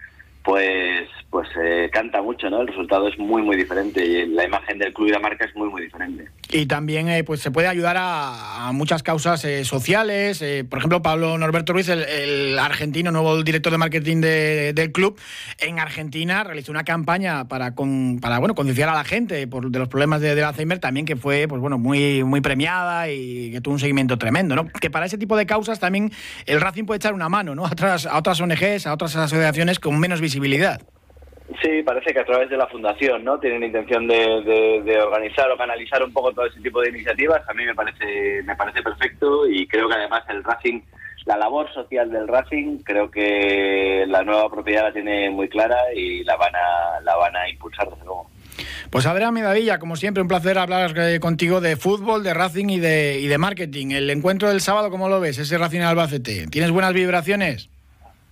pues 0.44 1.08
pues 1.30 1.48
eh, 1.58 1.88
canta 1.90 2.20
mucho, 2.20 2.50
¿no? 2.50 2.60
El 2.60 2.68
resultado 2.68 3.08
es 3.08 3.18
muy 3.18 3.40
muy 3.40 3.56
diferente 3.56 4.04
y 4.04 4.26
la 4.26 4.44
imagen 4.44 4.78
del 4.78 4.92
club 4.92 5.08
y 5.08 5.12
la 5.12 5.18
marca 5.18 5.46
es 5.46 5.56
muy 5.56 5.68
muy 5.70 5.82
diferente. 5.82 6.28
Y 6.50 6.66
también 6.66 7.08
eh, 7.08 7.24
pues 7.24 7.40
se 7.40 7.50
puede 7.50 7.68
ayudar 7.68 7.96
a, 7.98 8.70
muchas 8.74 9.02
causas 9.02 9.42
eh, 9.44 9.64
sociales, 9.64 10.42
eh, 10.42 10.64
por 10.68 10.78
ejemplo 10.78 11.00
Pablo 11.00 11.38
Norberto 11.38 11.72
Ruiz, 11.72 11.88
el, 11.88 12.58
argentino, 12.58 13.10
nuevo 13.10 13.42
director 13.42 13.72
de 13.72 13.78
marketing 13.78 14.20
de, 14.20 14.72
del 14.74 14.92
club, 14.92 15.18
en 15.58 15.78
Argentina 15.78 16.44
realizó 16.44 16.70
una 16.70 16.84
campaña 16.84 17.48
para 17.48 17.74
con, 17.74 18.18
para 18.20 18.38
bueno 18.38 18.54
a 18.54 18.94
la 18.94 19.04
gente 19.04 19.46
por 19.46 19.70
de 19.70 19.78
los 19.78 19.88
problemas 19.88 20.20
de, 20.20 20.34
del 20.34 20.44
Alzheimer, 20.44 20.78
también 20.78 21.06
que 21.06 21.16
fue 21.16 21.46
pues 21.48 21.60
bueno 21.60 21.78
muy 21.78 22.24
muy 22.24 22.42
premiada 22.42 23.10
y 23.10 23.50
que 23.52 23.60
tuvo 23.62 23.74
un 23.74 23.80
seguimiento 23.80 24.18
tremendo, 24.18 24.54
¿no? 24.54 24.66
Que 24.66 24.90
para 24.90 25.06
ese 25.06 25.16
tipo 25.16 25.36
de 25.36 25.46
causas 25.46 25.80
también 25.80 26.12
el 26.44 26.60
Racing 26.60 26.84
puede 26.84 26.98
echar 26.98 27.14
una 27.14 27.30
mano, 27.30 27.54
¿no? 27.54 27.64
A 27.64 27.70
otras 27.70 28.04
a 28.04 28.18
otras 28.18 28.38
ONGs, 28.40 28.86
a 28.86 28.92
otras 28.92 29.16
asociaciones 29.16 29.78
con 29.78 29.98
menos 29.98 30.20
visibilidad. 30.20 30.31
Sí, 31.60 31.82
parece 31.84 32.12
que 32.12 32.20
a 32.20 32.24
través 32.24 32.48
de 32.48 32.56
la 32.56 32.66
fundación, 32.68 33.24
¿no? 33.24 33.38
Tienen 33.38 33.64
intención 33.64 34.06
de, 34.06 34.16
de, 34.16 34.82
de, 34.84 35.00
organizar 35.00 35.50
o 35.50 35.56
canalizar 35.56 36.02
un 36.02 36.12
poco 36.12 36.32
todo 36.32 36.46
ese 36.46 36.60
tipo 36.60 36.80
de 36.80 36.90
iniciativas. 36.90 37.42
A 37.48 37.52
mí 37.52 37.64
me 37.64 37.74
parece 37.74 38.42
me 38.44 38.56
parece 38.56 38.82
perfecto 38.82 39.46
y 39.46 39.66
creo 39.66 39.88
que 39.88 39.94
además 39.94 40.22
el 40.28 40.42
Racing, 40.42 40.80
la 41.26 41.36
labor 41.36 41.72
social 41.74 42.10
del 42.10 42.28
Racing, 42.28 42.78
creo 42.84 43.10
que 43.10 44.04
la 44.08 44.22
nueva 44.22 44.50
propiedad 44.50 44.84
la 44.84 44.92
tiene 44.92 45.30
muy 45.30 45.48
clara 45.48 45.76
y 45.94 46.24
la 46.24 46.36
van 46.36 46.54
a 46.54 47.00
la 47.02 47.16
van 47.16 47.36
a 47.36 47.48
impulsar 47.48 47.90
desde 47.90 48.04
luego. 48.04 48.26
Pues 48.90 49.06
Adrián 49.06 49.34
Medavilla, 49.34 49.78
como 49.78 49.96
siempre, 49.96 50.22
un 50.22 50.28
placer 50.28 50.58
hablar 50.58 50.94
contigo 51.20 51.60
de 51.60 51.76
fútbol, 51.76 52.22
de 52.22 52.34
Racing 52.34 52.68
y 52.68 52.78
de, 52.78 53.18
y 53.20 53.26
de 53.26 53.38
marketing. 53.38 53.90
El 53.90 54.10
encuentro 54.10 54.48
del 54.48 54.60
sábado, 54.60 54.90
¿cómo 54.90 55.08
lo 55.08 55.20
ves? 55.20 55.38
Ese 55.38 55.56
Racing 55.56 55.80
Albacete. 55.80 56.46
¿Tienes 56.48 56.70
buenas 56.70 56.92
vibraciones? 56.92 57.70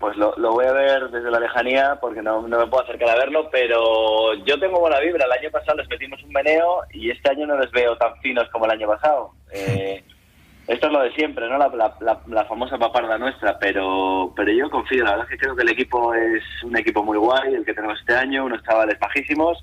Pues 0.01 0.17
lo, 0.17 0.35
lo, 0.39 0.53
voy 0.53 0.65
a 0.65 0.73
ver 0.73 1.11
desde 1.11 1.31
la 1.31 1.39
lejanía 1.39 1.99
porque 2.01 2.23
no, 2.23 2.49
no, 2.49 2.59
me 2.59 2.67
puedo 2.69 2.83
acercar 2.85 3.11
a 3.11 3.17
verlo, 3.17 3.51
pero 3.53 4.33
yo 4.47 4.59
tengo 4.59 4.81
buena 4.81 4.99
vibra. 4.99 5.27
El 5.27 5.33
año 5.33 5.51
pasado 5.51 5.77
les 5.77 5.91
metimos 5.91 6.23
un 6.23 6.33
meneo 6.33 6.81
y 6.91 7.11
este 7.11 7.31
año 7.31 7.47
no 7.47 7.59
les 7.59 7.71
veo 7.71 7.95
tan 7.99 8.17
finos 8.23 8.49
como 8.49 8.65
el 8.65 8.71
año 8.71 8.89
pasado. 8.89 9.33
Eh, 9.53 10.03
esto 10.67 10.87
es 10.87 10.93
lo 10.95 11.03
de 11.03 11.13
siempre, 11.13 11.47
¿no? 11.51 11.59
La, 11.59 11.95
la, 12.01 12.19
la, 12.27 12.45
famosa 12.47 12.79
paparda 12.79 13.19
nuestra, 13.19 13.59
pero 13.59 14.33
pero 14.35 14.51
yo 14.51 14.71
confío. 14.71 15.05
La 15.05 15.11
verdad 15.11 15.27
es 15.27 15.33
que 15.33 15.45
creo 15.45 15.55
que 15.55 15.65
el 15.65 15.69
equipo 15.69 16.15
es 16.15 16.43
un 16.65 16.79
equipo 16.79 17.05
muy 17.05 17.19
guay, 17.19 17.53
el 17.53 17.67
que 17.67 17.75
tenemos 17.75 18.01
este 18.01 18.15
año, 18.15 18.47
unos 18.47 18.63
chavales 18.63 18.99
bajísimos 18.99 19.63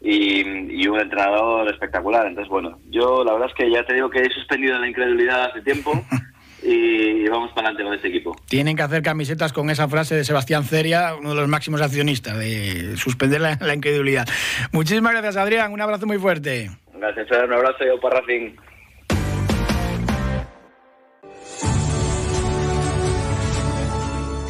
y, 0.00 0.40
y 0.82 0.88
un 0.88 1.00
entrenador 1.00 1.70
espectacular. 1.70 2.26
Entonces, 2.26 2.48
bueno, 2.48 2.78
yo 2.88 3.22
la 3.24 3.34
verdad 3.34 3.50
es 3.50 3.54
que 3.54 3.70
ya 3.70 3.84
te 3.84 3.92
digo 3.92 4.08
que 4.08 4.22
he 4.22 4.30
suspendido 4.30 4.78
la 4.78 4.88
incredulidad 4.88 5.50
hace 5.50 5.60
tiempo. 5.60 5.92
y 6.66 7.28
vamos 7.28 7.50
para 7.52 7.68
adelante 7.68 7.84
con 7.84 7.94
este 7.94 8.08
equipo. 8.08 8.36
Tienen 8.48 8.76
que 8.76 8.82
hacer 8.82 9.02
camisetas 9.02 9.52
con 9.52 9.70
esa 9.70 9.88
frase 9.88 10.16
de 10.16 10.24
Sebastián 10.24 10.64
Ceria, 10.64 11.14
uno 11.14 11.30
de 11.30 11.36
los 11.36 11.48
máximos 11.48 11.80
accionistas, 11.80 12.36
de 12.38 12.96
suspender 12.96 13.40
la, 13.40 13.56
la 13.60 13.74
incredulidad. 13.74 14.26
Muchísimas 14.72 15.12
gracias, 15.12 15.36
Adrián. 15.36 15.72
Un 15.72 15.80
abrazo 15.80 16.06
muy 16.06 16.18
fuerte. 16.18 16.70
Gracias, 16.94 17.28
un 17.30 17.52
abrazo 17.52 17.84
yo 17.84 18.00
para 18.00 18.20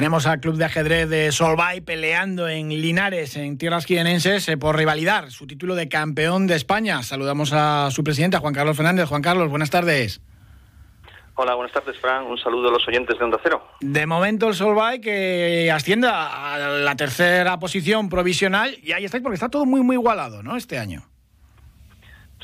Tenemos 0.00 0.26
al 0.26 0.40
club 0.40 0.56
de 0.56 0.64
ajedrez 0.64 1.10
de 1.10 1.30
Solvay 1.30 1.82
peleando 1.82 2.48
en 2.48 2.70
Linares, 2.70 3.36
en 3.36 3.58
tierras 3.58 3.84
quienenses, 3.84 4.48
eh, 4.48 4.56
por 4.56 4.74
rivalidad 4.74 5.28
su 5.28 5.46
título 5.46 5.74
de 5.74 5.90
campeón 5.90 6.46
de 6.46 6.56
España. 6.56 7.02
Saludamos 7.02 7.52
a 7.52 7.90
su 7.90 8.02
presidente, 8.02 8.38
Juan 8.38 8.54
Carlos 8.54 8.78
Fernández. 8.78 9.10
Juan 9.10 9.20
Carlos, 9.20 9.50
buenas 9.50 9.68
tardes. 9.68 10.22
Hola, 11.34 11.54
buenas 11.54 11.74
tardes, 11.74 11.98
Fran. 12.00 12.24
Un 12.24 12.38
saludo 12.38 12.70
a 12.70 12.72
los 12.72 12.88
oyentes 12.88 13.18
de 13.18 13.24
Onda 13.26 13.38
Cero. 13.42 13.62
De 13.82 14.06
momento 14.06 14.48
el 14.48 14.54
Solvay 14.54 15.02
que 15.02 15.70
asciende 15.70 16.08
a 16.10 16.56
la 16.56 16.96
tercera 16.96 17.58
posición 17.58 18.08
provisional 18.08 18.78
y 18.82 18.92
ahí 18.92 19.04
estáis 19.04 19.22
porque 19.22 19.34
está 19.34 19.50
todo 19.50 19.66
muy, 19.66 19.82
muy 19.82 19.96
igualado, 19.96 20.42
¿no? 20.42 20.56
Este 20.56 20.78
año. 20.78 21.09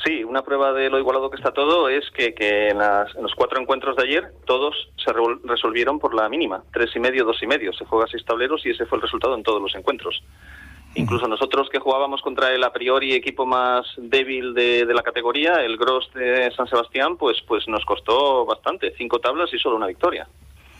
Sí, 0.07 0.23
una 0.23 0.41
prueba 0.41 0.71
de 0.71 0.89
lo 0.89 0.99
igualado 0.99 1.29
que 1.29 1.35
está 1.35 1.51
todo 1.51 1.89
es 1.89 2.09
que, 2.11 2.33
que 2.33 2.69
en, 2.69 2.77
las, 2.77 3.13
en, 3.13 3.23
los 3.23 3.35
cuatro 3.35 3.59
encuentros 3.59 3.97
de 3.97 4.03
ayer 4.03 4.31
todos 4.45 4.73
se 5.03 5.11
re 5.11 5.21
resolvieron 5.43 5.99
por 5.99 6.15
la 6.15 6.29
mínima, 6.29 6.63
tres 6.71 6.95
y 6.95 6.99
medio, 6.99 7.25
dos 7.25 7.43
y 7.43 7.47
medio. 7.47 7.73
Se 7.73 7.83
juega 7.83 8.07
seis 8.09 8.23
tableros 8.23 8.65
y 8.65 8.69
ese 8.69 8.85
fue 8.85 8.99
el 8.99 9.01
resultado 9.01 9.35
en 9.35 9.43
todos 9.43 9.61
los 9.61 9.75
encuentros. 9.75 10.23
Incluso 10.95 11.27
nosotros 11.27 11.67
que 11.69 11.79
jugábamos 11.79 12.21
contra 12.21 12.53
el 12.53 12.63
a 12.63 12.71
priori 12.71 13.15
equipo 13.15 13.45
más 13.45 13.85
débil 13.97 14.53
de, 14.53 14.85
de 14.85 14.93
la 14.93 15.03
categoría, 15.03 15.55
el 15.55 15.75
Gross 15.75 16.09
de 16.13 16.51
San 16.55 16.67
Sebastián, 16.67 17.17
pues, 17.17 17.41
pues 17.45 17.67
nos 17.67 17.83
costó 17.83 18.45
bastante, 18.45 18.93
cinco 18.97 19.19
tablas 19.19 19.53
y 19.53 19.59
solo 19.59 19.75
una 19.75 19.87
victoria. 19.87 20.25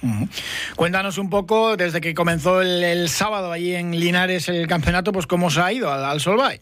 Uh 0.03 0.07
-huh. 0.07 0.75
Cuéntanos 0.77 1.17
un 1.17 1.29
poco, 1.29 1.75
desde 1.75 1.99
que 1.99 2.13
comenzó 2.13 2.61
el, 2.61 2.81
el, 2.81 3.09
sábado 3.09 3.51
allí 3.51 3.75
en 3.75 3.91
Linares 3.91 4.47
el 4.47 4.67
campeonato, 4.67 5.11
pues 5.11 5.27
cómo 5.27 5.49
se 5.49 5.59
ha 5.59 5.73
ido 5.73 5.91
al, 5.91 6.05
al 6.05 6.21
Solvay. 6.21 6.61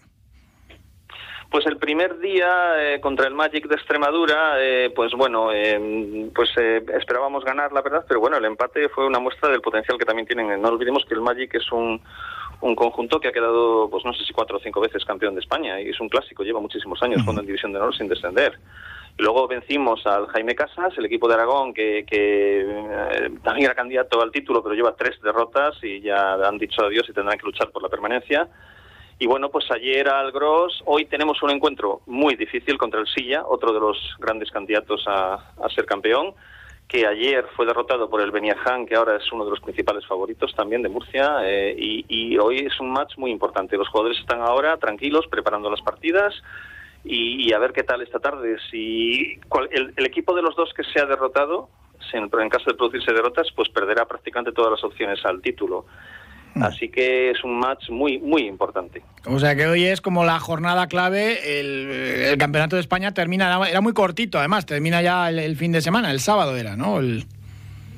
Pues 1.56 1.68
el 1.68 1.78
primer 1.78 2.20
día 2.20 2.76
eh, 2.96 3.00
contra 3.00 3.30
el 3.30 3.34
Magic 3.34 3.65
de 3.70 3.76
Extremadura, 3.76 4.56
eh, 4.60 4.91
pues 4.94 5.13
bueno, 5.13 5.54
eh, 5.54 6.30
pues 6.36 6.50
esperábamos 6.58 7.46
ganar, 7.46 7.72
la 7.72 7.82
verdad, 7.82 8.04
pero 8.06 8.20
bueno, 8.20 8.36
el 8.36 8.44
empate 8.44 8.89
fue 8.89 9.06
una 9.06 9.20
muestra 9.20 9.50
del 9.50 9.62
potencial 9.62 9.98
que 9.98 10.04
también 10.04 10.28
tienen. 10.28 10.62
No 10.62 10.68
olvidemos 10.68 11.06
que 11.06 11.13
el 11.13 11.22
Magic 11.22 11.56
es 11.56 11.72
un, 11.72 12.02
un 12.60 12.76
conjunto 12.76 13.22
que 13.22 13.30
ha 13.30 13.32
quedado, 13.32 13.89
pues 13.89 14.04
no 14.04 14.12
sé 14.12 14.26
si 14.26 14.34
cuatro 14.34 14.58
o 14.58 14.60
cinco 14.60 14.82
veces 14.82 15.06
campeón 15.06 15.34
de 15.34 15.39
España 15.39 15.80
y 15.80 15.91
es 15.91 16.00
un 16.02 16.10
clásico, 16.10 16.44
lleva 16.44 16.60
muchísimos 16.60 17.02
años 17.02 17.22
jugando 17.22 17.39
en 17.39 17.48
División 17.48 17.72
de 17.72 17.80
Honor 17.80 17.96
sin 17.96 18.10
descender. 18.10 18.60
Luego 19.18 19.48
vencimos 19.48 20.06
al 20.06 20.28
Jaime 20.28 20.56
Casas, 20.56 20.94
el 20.98 21.06
equipo 21.06 21.30
de 21.30 21.36
Aragón, 21.36 21.74
que, 21.74 22.06
que 22.06 22.63
eh, 22.68 23.32
también 23.46 23.68
era 23.68 23.76
candidato 23.76 24.22
al 24.22 24.32
título, 24.32 24.62
pero 24.62 24.76
lleva 24.76 24.94
tres 24.94 25.22
derrotas 25.22 25.82
y 25.82 26.02
ya 26.02 26.34
han 26.34 26.58
dicho 26.58 26.84
adiós 26.84 27.08
y 27.08 27.13
tendrán 27.13 27.38
que 27.38 27.46
luchar 27.46 27.72
por 27.72 27.82
la 27.82 27.88
permanencia. 27.88 28.50
Y 29.17 29.28
bueno, 29.28 29.49
pues 29.49 29.71
ayer 29.71 30.10
al 30.10 30.32
Gros, 30.32 30.82
hoy 30.86 31.06
tenemos 31.06 31.41
un 31.41 31.51
encuentro 31.51 32.01
muy 32.06 32.36
difícil 32.36 32.78
contra 32.78 32.99
el 32.99 33.08
Silla, 33.08 33.45
otro 33.45 33.71
de 33.71 33.80
los 33.80 33.97
grandes 34.19 34.51
candidatos 34.51 35.06
a, 35.08 35.36
a 35.36 35.69
ser 35.69 35.86
campeón, 35.86 36.34
que 36.88 37.08
ayer 37.08 37.45
fue 37.56 37.65
derrotado 37.65 38.10
por 38.10 38.21
el 38.21 38.32
Beniaján, 38.32 38.86
que 38.86 38.95
ahora 38.95 39.15
es 39.15 39.32
uno 39.32 39.45
de 39.45 39.51
los 39.51 39.62
principales 39.62 40.06
favoritos 40.06 40.54
también 40.54 40.82
de 40.82 40.89
Murcia, 40.89 41.38
eh, 41.43 41.75
y, 41.78 42.38
hoy 42.38 42.60
es 42.60 42.80
un 42.80 42.91
match 42.91 43.17
muy 43.17 43.32
importante. 43.32 43.78
Los 43.78 43.88
jugadores 43.88 44.19
están 44.19 44.41
ahora 44.41 44.78
tranquilos, 44.78 45.25
preparando 45.28 45.69
las 45.69 45.82
partidas, 45.82 46.34
y, 47.04 47.54
a 47.54 47.60
ver 47.60 47.71
qué 47.71 47.84
tal 47.84 48.01
esta 48.01 48.19
tarde. 48.19 48.58
Si 48.69 49.39
cual- 49.47 49.69
el, 49.71 50.06
equipo 50.06 50.36
de 50.36 50.41
los 50.41 50.56
dos 50.56 50.73
que 50.73 50.84
se 50.84 50.99
ha 50.99 51.06
derrotado, 51.06 51.69
en, 52.13 52.30
en 52.39 52.49
caso 52.49 52.65
de 52.69 52.75
producirse 52.75 53.13
derrotas, 53.13 53.47
pues 53.56 53.69
perderá 53.69 54.06
prácticamente 54.06 54.51
todas 54.51 54.71
las 54.71 54.84
opciones 54.84 55.23
al 55.25 55.41
título. 55.41 55.86
Así 56.62 56.89
que 56.89 57.32
es 57.32 57.44
un 57.44 57.60
match 57.60 57.89
muy, 57.89 58.18
muy 58.20 58.44
importante. 58.48 59.02
O 59.26 59.39
sea 59.39 59.56
que 59.56 59.68
hoy 59.68 59.84
es 59.86 60.00
como 60.02 60.24
la 60.24 60.39
jornada 60.39 60.88
clave. 60.88 61.60
El, 61.60 61.89
el 62.32 62.38
campeonato 62.38 62.76
de 62.78 62.82
España 62.82 63.13
termina, 63.13 63.60
era, 63.70 63.82
muy 63.82 63.94
cortito 63.94 64.39
además, 64.39 64.65
termina 64.65 65.02
ya 65.02 65.30
el, 65.30 65.39
el 65.39 65.56
fin 65.58 65.72
de 65.72 65.82
semana, 65.82 66.12
el 66.12 66.20
sábado 66.20 66.56
era, 66.56 66.76
¿no? 66.78 67.00
El- 67.00 67.26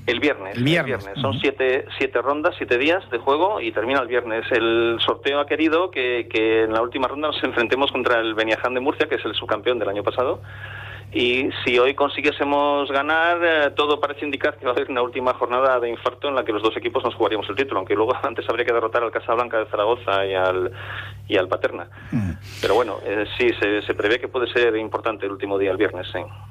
El 0.07 0.19
viernes. 0.21 0.55
El 0.57 0.63
viernes. 0.63 1.03
Son 1.21 1.37
siete, 1.39 1.85
siete 1.97 2.21
rondas, 2.21 2.55
siete 2.57 2.77
días 2.77 3.03
de 3.11 3.17
juego 3.17 3.59
y 3.61 3.71
termina 3.73 3.99
el 3.99 4.07
viernes. 4.07 4.45
El 4.51 4.97
sorteo 5.05 5.39
ha 5.41 5.45
querido 5.45 5.91
que, 5.91 6.27
que 6.31 6.63
en 6.63 6.71
la 6.73 6.81
última 6.81 7.07
ronda 7.09 7.27
nos 7.27 7.43
enfrentemos 7.43 7.91
contra 7.91 8.19
el 8.21 8.33
Beniaján 8.33 8.73
de 8.73 8.79
Murcia, 8.79 9.07
que 9.09 9.15
es 9.15 9.25
el 9.25 9.35
subcampeón 9.35 9.79
del 9.79 9.89
año 9.89 10.03
pasado. 10.03 10.41
Y 11.13 11.49
si 11.63 11.79
hoy 11.79 11.93
consiguiésemos 11.93 12.91
ganar, 12.91 13.39
eh, 13.41 13.71
todo 13.75 13.99
parece 13.99 14.25
indicar 14.25 14.57
que 14.57 14.65
va 14.65 14.71
a 14.71 14.75
haber 14.75 14.91
una 14.91 15.01
última 15.01 15.33
jornada 15.33 15.79
de 15.79 15.89
infarto 15.89 16.27
en 16.27 16.35
la 16.35 16.43
que 16.43 16.51
los 16.51 16.61
dos 16.61 16.75
equipos 16.75 17.03
nos 17.03 17.15
jugaríamos 17.15 17.47
el 17.49 17.55
título, 17.55 17.79
aunque 17.79 17.95
luego 17.95 18.13
antes 18.23 18.47
habría 18.49 18.65
que 18.65 18.73
derrotar 18.73 19.03
al 19.03 19.11
Casablanca 19.11 19.57
de 19.57 19.65
Zaragoza 19.67 20.25
y 20.25 20.33
al, 20.33 20.71
y 21.27 21.37
al 21.37 21.47
Paterna. 21.47 21.87
Pero 22.61 22.75
bueno, 22.75 22.97
eh, 23.05 23.25
sí, 23.37 23.49
se, 23.59 23.81
se 23.83 23.93
prevé 23.93 24.19
que 24.19 24.27
puede 24.27 24.51
ser 24.51 24.75
importante 24.75 25.25
el 25.25 25.31
último 25.31 25.57
día, 25.57 25.71
el 25.71 25.77
viernes. 25.77 26.07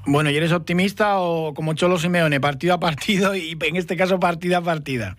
Bueno, 0.07 0.31
¿y 0.31 0.37
eres 0.37 0.53
optimista 0.53 1.19
o 1.19 1.53
como 1.55 1.75
Cholo 1.75 1.99
Simeone, 1.99 2.41
partido 2.41 2.75
a 2.75 2.81
partido 2.81 3.35
y 3.35 3.57
en 3.61 3.77
este 3.77 3.97
caso 3.97 4.19
partida 4.19 4.59
a 4.59 4.63
partida? 4.63 5.17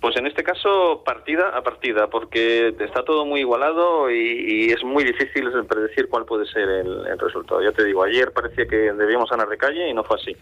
Pues 0.00 0.16
en 0.16 0.26
este 0.26 0.42
caso, 0.42 1.02
partida 1.04 1.50
a 1.54 1.62
partida, 1.62 2.08
porque 2.08 2.74
está 2.80 3.04
todo 3.04 3.26
muy 3.26 3.40
igualado 3.40 4.10
y, 4.10 4.14
y 4.16 4.70
es 4.70 4.82
muy 4.82 5.04
difícil 5.04 5.50
predecir 5.68 6.08
cuál 6.08 6.24
puede 6.24 6.46
ser 6.46 6.62
el, 6.62 7.06
el 7.06 7.18
resultado. 7.18 7.62
Ya 7.62 7.72
te 7.72 7.84
digo, 7.84 8.02
ayer 8.02 8.32
parecía 8.32 8.66
que 8.66 8.92
debíamos 8.94 9.28
ganar 9.28 9.46
de 9.48 9.58
calle 9.58 9.90
y 9.90 9.92
no 9.92 10.02
fue 10.02 10.16
así. 10.16 10.34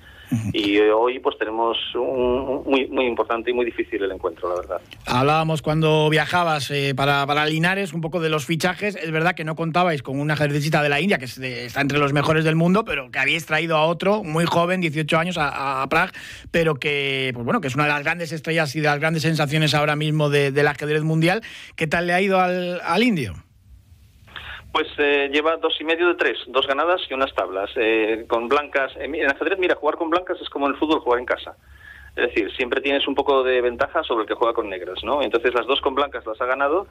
Y 0.53 0.79
hoy 0.79 1.19
pues 1.19 1.37
tenemos 1.39 1.77
un, 1.97 2.63
muy, 2.67 2.87
muy 2.87 3.07
importante 3.07 3.51
y 3.51 3.55
muy 3.55 3.65
difícil 3.65 4.01
el 4.05 4.13
encuentro, 4.13 4.49
la 4.49 4.61
verdad. 4.61 4.81
Hablábamos 5.07 5.61
cuando 5.61 6.09
viajabas 6.09 6.71
eh, 6.71 6.95
para, 6.95 7.27
para 7.27 7.47
Linares 7.47 7.93
un 7.93 8.01
poco 8.01 8.21
de 8.21 8.29
los 8.29 8.47
fichajes. 8.47 8.95
Es 8.95 9.11
verdad 9.11 9.35
que 9.35 9.45
no 9.45 9.57
contabais 9.57 10.03
con 10.03 10.21
una 10.21 10.35
ejercita 10.35 10.83
de 10.83 10.89
la 10.89 11.01
India, 11.01 11.19
que 11.19 11.25
está 11.25 11.81
entre 11.81 11.99
los 11.99 12.13
mejores 12.13 12.45
del 12.45 12.55
mundo, 12.55 12.85
pero 12.85 13.11
que 13.11 13.19
habéis 13.19 13.47
traído 13.47 13.77
a 13.77 13.87
otro 13.87 14.23
muy 14.23 14.45
joven, 14.45 14.81
18 14.81 15.19
años, 15.19 15.39
a, 15.39 15.83
a 15.83 15.89
Prague, 15.89 16.13
pero 16.53 16.77
que, 16.77 17.33
pues 17.35 17.45
bueno, 17.45 17.61
que 17.61 17.67
es 17.67 17.75
una 17.75 17.85
de 17.85 17.91
las 17.91 18.05
grandes 18.05 18.31
estrellas 18.31 18.77
y 18.77 18.81
de 18.81 18.87
las 18.87 19.01
grandes 19.01 19.23
sensaciones 19.23 19.48
ahora 19.75 19.97
mismo 19.97 20.31
de- 20.31 20.51
del 20.53 20.67
ajedrez 20.69 21.03
mundial. 21.03 21.43
¿Qué 21.77 21.87
tal 21.87 22.07
le 22.07 22.13
ha 22.15 22.21
ido 22.21 22.41
al, 22.41 22.81
al 22.83 23.03
indio? 23.03 23.35
Pues 24.73 24.87
eh, 24.99 25.31
lleva 25.33 25.57
dos 25.57 25.75
y 25.81 25.85
medio 25.85 26.09
de 26.09 26.15
tres, 26.15 26.37
dos 26.49 26.67
ganadas 26.67 27.01
y 27.11 27.15
unas 27.15 27.35
tablas. 27.35 27.71
Eh, 27.77 28.27
con 28.29 28.49
blancas, 28.49 28.93
eh, 28.97 29.05
en 29.13 29.31
ajedrez, 29.31 29.59
mira, 29.59 29.75
jugar 29.75 29.97
con 29.97 30.11
blancas 30.11 30.39
es 30.41 30.49
como 30.51 30.67
en 30.67 30.73
el 30.75 30.79
fútbol 30.79 31.01
jugar 31.01 31.21
en 31.21 31.27
casa. 31.27 31.57
Es 32.15 32.29
decir, 32.29 32.51
siempre 32.57 32.81
tienes 32.81 33.07
un 33.09 33.15
poco 33.15 33.43
de 33.45 33.61
ventaja 33.61 34.03
sobre 34.03 34.23
el 34.23 34.29
que 34.29 34.35
juega 34.35 34.53
con 34.53 34.69
negras, 34.69 34.99
¿no? 35.05 35.23
Entonces 35.23 35.55
las 35.55 35.67
dos 35.67 35.81
con 35.81 35.95
blancas 35.95 36.27
las 36.27 36.41
ha 36.41 36.47
ganado 36.47 36.87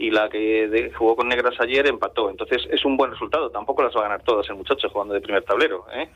y 0.00 0.10
la 0.10 0.30
que 0.30 0.66
de- 0.66 0.90
jugó 0.92 1.14
con 1.14 1.28
negras 1.28 1.54
ayer 1.60 1.86
empató. 1.86 2.30
Entonces 2.30 2.62
es 2.70 2.84
un 2.86 2.96
buen 2.96 3.10
resultado. 3.10 3.50
Tampoco 3.50 3.82
las 3.82 3.94
va 3.94 4.00
a 4.00 4.02
ganar 4.04 4.22
todas 4.22 4.48
el 4.48 4.56
muchacho 4.56 4.88
jugando 4.88 5.12
de 5.12 5.20
primer 5.20 5.42
tablero, 5.44 5.84
¿eh? 5.94 6.08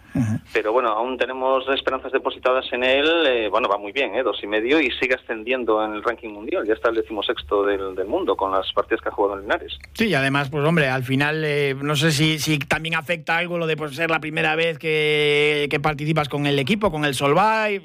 Pero 0.54 0.72
bueno, 0.72 0.88
aún 0.88 1.18
tenemos 1.18 1.64
esperanzas 1.68 2.10
depositadas 2.10 2.64
en 2.72 2.82
él. 2.82 3.06
eh, 3.26 3.48
bueno, 3.50 3.68
va 3.68 3.76
muy 3.76 3.92
bien, 3.92 4.14
¿eh? 4.14 4.22
Dos 4.22 4.38
y 4.42 4.46
medio 4.46 4.80
y 4.80 4.90
sigue 4.92 5.14
ascendiendo 5.14 5.84
en 5.84 5.92
el 5.92 6.02
ranking 6.02 6.30
mundial. 6.30 6.64
Ya 6.66 6.72
está 6.74 6.88
el 6.88 6.94
decimosexto 6.96 7.62
del, 7.64 7.94
del 7.94 8.06
mundo 8.06 8.36
con 8.36 8.50
las 8.52 8.72
partidas 8.72 9.02
que 9.02 9.10
ha 9.10 9.12
jugado 9.12 9.34
en 9.36 9.42
Linares. 9.42 9.76
Sí, 9.92 10.06
y 10.08 10.14
además, 10.14 10.48
pues 10.48 10.64
hombre, 10.64 10.88
al 10.88 11.02
final 11.04 11.42
eh, 11.44 11.74
no 11.78 11.94
sé 11.94 12.10
si, 12.10 12.38
si 12.38 12.58
también 12.58 12.94
afecta 12.94 13.36
algo 13.36 13.58
lo 13.58 13.66
de 13.66 13.76
pues, 13.76 13.94
ser 13.94 14.10
la 14.10 14.20
primera 14.20 14.56
vez 14.56 14.78
que, 14.78 15.66
que 15.70 15.78
participas 15.78 16.28
con 16.30 16.46
el 16.46 16.58
equipo, 16.58 16.90
con 16.90 17.04
el 17.04 17.14
Solvay, 17.14 17.82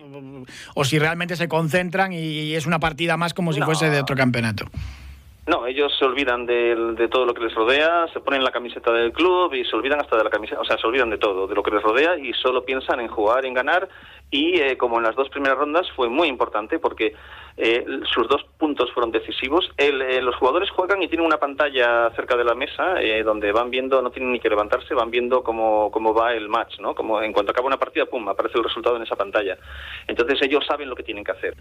o 0.75 0.85
si 0.85 0.97
realmente 0.97 1.35
se 1.35 1.49
concentran 1.49 2.13
y 2.13 2.55
es 2.55 2.65
una 2.65 2.79
partida 2.79 3.17
más 3.17 3.33
como 3.33 3.51
si 3.51 3.59
No. 3.59 3.65
fuese 3.65 3.89
de 3.89 3.99
otro 3.99 4.15
campeonato. 4.15 4.65
No, 5.49 5.65
ellos 5.65 5.91
se 5.97 6.05
olvidan 6.05 6.45
de, 6.45 7.07
todo 7.11 7.25
lo 7.25 7.33
que 7.33 7.41
les 7.41 7.55
rodea, 7.55 8.05
se 8.13 8.19
ponen 8.19 8.43
la 8.43 8.51
camiseta 8.51 8.93
del 8.93 9.11
club 9.11 9.51
y 9.55 9.65
se 9.65 9.75
olvidan 9.75 9.99
hasta 9.99 10.15
de 10.15 10.23
la 10.23 10.29
camiseta, 10.29 10.61
o 10.61 10.63
sea, 10.63 10.77
se 10.77 10.85
olvidan 10.85 11.09
de 11.09 11.17
todo, 11.17 11.47
de 11.47 11.55
lo 11.55 11.63
que 11.63 11.71
les 11.71 11.81
rodea 11.81 12.15
y 12.19 12.31
solo 12.33 12.63
piensan 12.63 12.99
en 12.99 13.07
jugar, 13.07 13.43
en 13.47 13.55
ganar. 13.55 13.89
Y 14.31 14.59
eh, 14.59 14.77
como 14.77 14.97
en 14.97 15.03
las 15.03 15.15
dos 15.15 15.27
primeras 15.29 15.57
rondas 15.57 15.87
fue 15.95 16.07
muy 16.07 16.27
importante 16.27 16.77
porque 16.77 17.15
eh, 17.57 17.83
sus 18.13 18.27
dos 18.27 18.45
puntos 18.59 18.91
fueron 18.93 19.11
decisivos. 19.11 19.69
El, 19.75 20.01
eh, 20.03 20.21
los 20.21 20.35
jugadores 20.35 20.69
juegan 20.69 21.01
y 21.01 21.07
tienen 21.07 21.25
una 21.25 21.37
pantalla 21.39 22.11
cerca 22.15 22.37
de 22.37 22.43
la 22.43 22.53
mesa 22.53 23.01
eh, 23.01 23.23
donde 23.23 23.51
van 23.51 23.71
viendo, 23.71 24.01
no 24.03 24.11
tienen 24.11 24.31
ni 24.31 24.39
que 24.39 24.47
levantarse, 24.49 24.93
van 24.93 25.09
viendo 25.09 25.41
cómo, 25.43 25.89
cómo 25.91 26.13
va 26.13 26.33
el 26.35 26.47
match, 26.47 26.79
¿no? 26.79 26.93
Como 26.93 27.21
en 27.23 27.33
cuanto 27.33 27.51
acaba 27.51 27.65
una 27.67 27.77
partida, 27.77 28.05
pum, 28.05 28.29
aparece 28.29 28.57
el 28.59 28.63
resultado 28.63 28.95
en 28.97 29.01
esa 29.01 29.15
pantalla. 29.15 29.57
Entonces 30.07 30.39
ellos 30.43 30.63
saben 30.67 30.89
lo 30.89 30.95
que 30.95 31.03
tienen 31.03 31.23
que 31.23 31.31
hacer. 31.31 31.55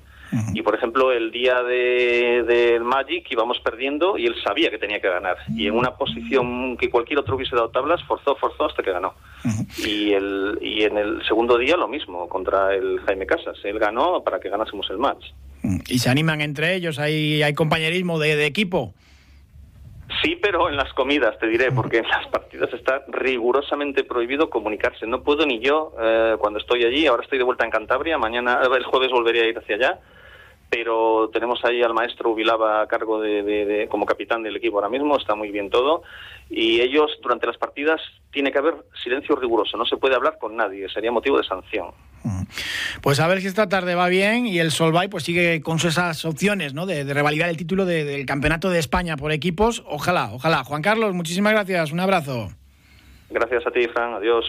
Y 0.52 0.60
por 0.62 0.74
ejemplo, 0.74 1.10
el 1.10 1.30
día 1.30 1.62
de- 1.62 2.42
del 2.46 2.84
Magic 2.84 3.26
íbamos 3.30 3.58
perdiendo 3.60 4.18
y 4.18 4.26
él 4.26 4.34
sabía 4.44 4.70
que 4.70 4.78
tenía 4.78 5.00
que 5.00 5.08
ganar. 5.08 5.38
Y 5.56 5.66
en 5.68 5.74
una 5.74 5.96
posición 5.96 6.76
que 6.76 6.90
cualquier 6.90 7.18
otro 7.20 7.36
hubiese 7.36 7.56
dado 7.56 7.70
tablas, 7.70 8.02
forzó, 8.04 8.36
forzó 8.36 8.66
hasta 8.66 8.82
que 8.82 8.92
ganó. 8.92 9.14
Y, 9.78 10.12
el, 10.12 10.58
y 10.60 10.82
en 10.82 10.98
el 10.98 11.24
segundo 11.26 11.56
día 11.58 11.76
lo 11.76 11.88
mismo, 11.88 12.28
contra 12.28 12.74
el 12.74 13.00
Jaime 13.06 13.26
Casas. 13.26 13.56
Él 13.64 13.78
ganó 13.78 14.22
para 14.22 14.40
que 14.40 14.48
ganásemos 14.48 14.88
el 14.90 14.98
match. 14.98 15.26
Y 15.88 15.98
se 15.98 16.10
animan 16.10 16.40
entre 16.40 16.74
ellos, 16.74 16.98
hay, 16.98 17.42
hay 17.42 17.54
compañerismo 17.54 18.18
de, 18.18 18.36
de 18.36 18.46
equipo. 18.46 18.94
Sí, 20.22 20.36
pero 20.40 20.68
en 20.68 20.76
las 20.76 20.92
comidas, 20.94 21.38
te 21.38 21.46
diré, 21.46 21.70
porque 21.70 21.98
en 21.98 22.08
las 22.08 22.26
partidas 22.28 22.72
está 22.72 23.04
rigurosamente 23.08 24.04
prohibido 24.04 24.48
comunicarse. 24.50 25.06
No 25.06 25.22
puedo 25.22 25.44
ni 25.46 25.60
yo, 25.60 25.92
eh, 26.00 26.36
cuando 26.38 26.58
estoy 26.58 26.84
allí, 26.84 27.06
ahora 27.06 27.22
estoy 27.22 27.38
de 27.38 27.44
vuelta 27.44 27.64
en 27.64 27.70
Cantabria, 27.70 28.18
mañana, 28.18 28.60
el 28.74 28.84
jueves 28.84 29.10
volveré 29.10 29.42
a 29.42 29.48
ir 29.48 29.58
hacia 29.58 29.76
allá, 29.76 30.00
pero 30.70 31.30
tenemos 31.32 31.64
ahí 31.64 31.82
al 31.82 31.94
maestro 31.94 32.30
Ubilaba 32.30 32.82
a 32.82 32.86
cargo 32.86 33.20
de, 33.20 33.42
de- 33.42 33.64
de- 33.64 33.88
como 33.88 34.04
capitán 34.06 34.42
del 34.42 34.56
equipo 34.56 34.76
ahora 34.76 34.88
mismo, 34.90 35.16
está 35.16 35.34
muy 35.34 35.50
bien 35.50 35.70
todo, 35.70 36.02
y 36.50 36.80
ellos 36.80 37.10
durante 37.22 37.46
las 37.46 37.56
partidas 37.56 38.00
tiene 38.30 38.52
que 38.52 38.58
haber 38.58 38.74
silencio 39.02 39.34
riguroso, 39.36 39.76
no 39.76 39.86
se 39.86 39.96
puede 39.96 40.14
hablar 40.14 40.36
con 40.38 40.56
nadie, 40.56 40.88
sería 40.90 41.10
motivo 41.12 41.38
de 41.38 41.44
sanción. 41.44 41.88
Pues 43.02 43.20
a 43.20 43.28
ver 43.28 43.40
si 43.40 43.46
esta 43.46 43.68
tarde 43.68 43.94
va 43.94 44.08
bien 44.08 44.46
y 44.46 44.58
el 44.58 44.70
Solvay 44.70 45.08
pues 45.08 45.24
sigue 45.24 45.60
con 45.62 45.76
esas 45.76 46.24
opciones 46.24 46.74
¿no? 46.74 46.84
de, 46.84 47.04
de 47.04 47.14
revalidar 47.14 47.48
el 47.48 47.56
título 47.56 47.86
de- 47.86 48.04
del 48.04 48.26
Campeonato 48.26 48.68
de 48.70 48.78
España 48.78 49.16
por 49.16 49.32
equipos. 49.32 49.82
Ojalá, 49.86 50.30
ojalá. 50.32 50.64
Juan 50.64 50.82
Carlos, 50.82 51.14
muchísimas 51.14 51.52
gracias. 51.52 51.92
Un 51.92 52.00
abrazo. 52.00 52.48
Gracias 53.30 53.66
a 53.66 53.70
ti, 53.70 53.86
Fran, 53.88 54.14
adiós. 54.14 54.44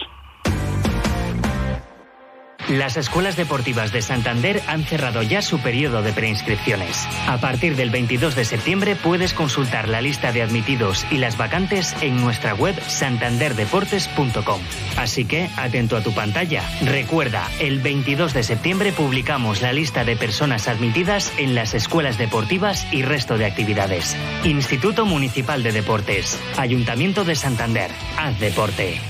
Las 2.70 2.96
escuelas 2.96 3.34
deportivas 3.34 3.90
de 3.90 4.00
Santander 4.00 4.62
han 4.68 4.84
cerrado 4.84 5.22
ya 5.22 5.42
su 5.42 5.58
periodo 5.58 6.02
de 6.02 6.12
preinscripciones. 6.12 7.08
A 7.26 7.38
partir 7.38 7.74
del 7.74 7.90
22 7.90 8.36
de 8.36 8.44
septiembre 8.44 8.94
puedes 8.94 9.34
consultar 9.34 9.88
la 9.88 10.00
lista 10.00 10.30
de 10.30 10.42
admitidos 10.42 11.04
y 11.10 11.16
las 11.16 11.36
vacantes 11.36 11.96
en 12.00 12.20
nuestra 12.20 12.54
web 12.54 12.80
santanderdeportes.com. 12.80 14.60
Así 14.96 15.24
que, 15.24 15.50
atento 15.56 15.96
a 15.96 16.02
tu 16.02 16.14
pantalla. 16.14 16.62
Recuerda, 16.84 17.50
el 17.58 17.80
22 17.80 18.34
de 18.34 18.44
septiembre 18.44 18.92
publicamos 18.92 19.62
la 19.62 19.72
lista 19.72 20.04
de 20.04 20.14
personas 20.14 20.68
admitidas 20.68 21.32
en 21.38 21.56
las 21.56 21.74
escuelas 21.74 22.18
deportivas 22.18 22.86
y 22.92 23.02
resto 23.02 23.36
de 23.36 23.46
actividades. 23.46 24.16
Instituto 24.44 25.06
Municipal 25.06 25.64
de 25.64 25.72
Deportes. 25.72 26.38
Ayuntamiento 26.56 27.24
de 27.24 27.34
Santander. 27.34 27.90
Haz 28.16 28.38
deporte. 28.38 29.00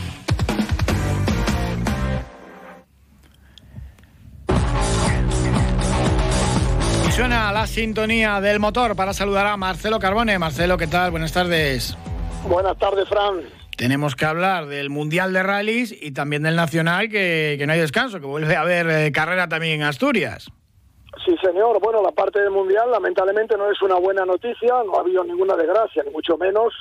Sintonía 7.70 8.40
del 8.40 8.58
motor 8.58 8.96
para 8.96 9.12
saludar 9.12 9.46
a 9.46 9.56
Marcelo 9.56 10.00
Carbone. 10.00 10.36
Marcelo, 10.40 10.76
¿qué 10.76 10.88
tal? 10.88 11.12
Buenas 11.12 11.32
tardes. 11.32 11.96
Buenas 12.48 12.76
tardes, 12.78 13.08
Fran. 13.08 13.42
Tenemos 13.76 14.16
que 14.16 14.24
hablar 14.24 14.66
del 14.66 14.90
Mundial 14.90 15.32
de 15.32 15.42
Rallys 15.44 15.94
y 16.02 16.10
también 16.10 16.42
del 16.42 16.56
Nacional, 16.56 17.08
que, 17.08 17.54
que 17.58 17.66
no 17.66 17.72
hay 17.72 17.78
descanso, 17.78 18.20
que 18.20 18.26
vuelve 18.26 18.56
a 18.56 18.62
haber 18.62 18.90
eh, 18.90 19.12
carrera 19.12 19.48
también 19.48 19.80
en 19.80 19.86
Asturias. 19.86 20.50
Sí, 21.24 21.36
señor. 21.42 21.80
Bueno, 21.80 22.02
la 22.02 22.10
parte 22.10 22.40
del 22.40 22.50
Mundial 22.50 22.90
lamentablemente 22.90 23.56
no 23.56 23.70
es 23.70 23.80
una 23.82 23.94
buena 23.94 24.24
noticia, 24.24 24.74
no 24.84 24.96
ha 24.96 25.00
habido 25.00 25.22
ninguna 25.22 25.54
desgracia, 25.54 26.02
ni 26.02 26.10
mucho 26.10 26.36
menos. 26.36 26.74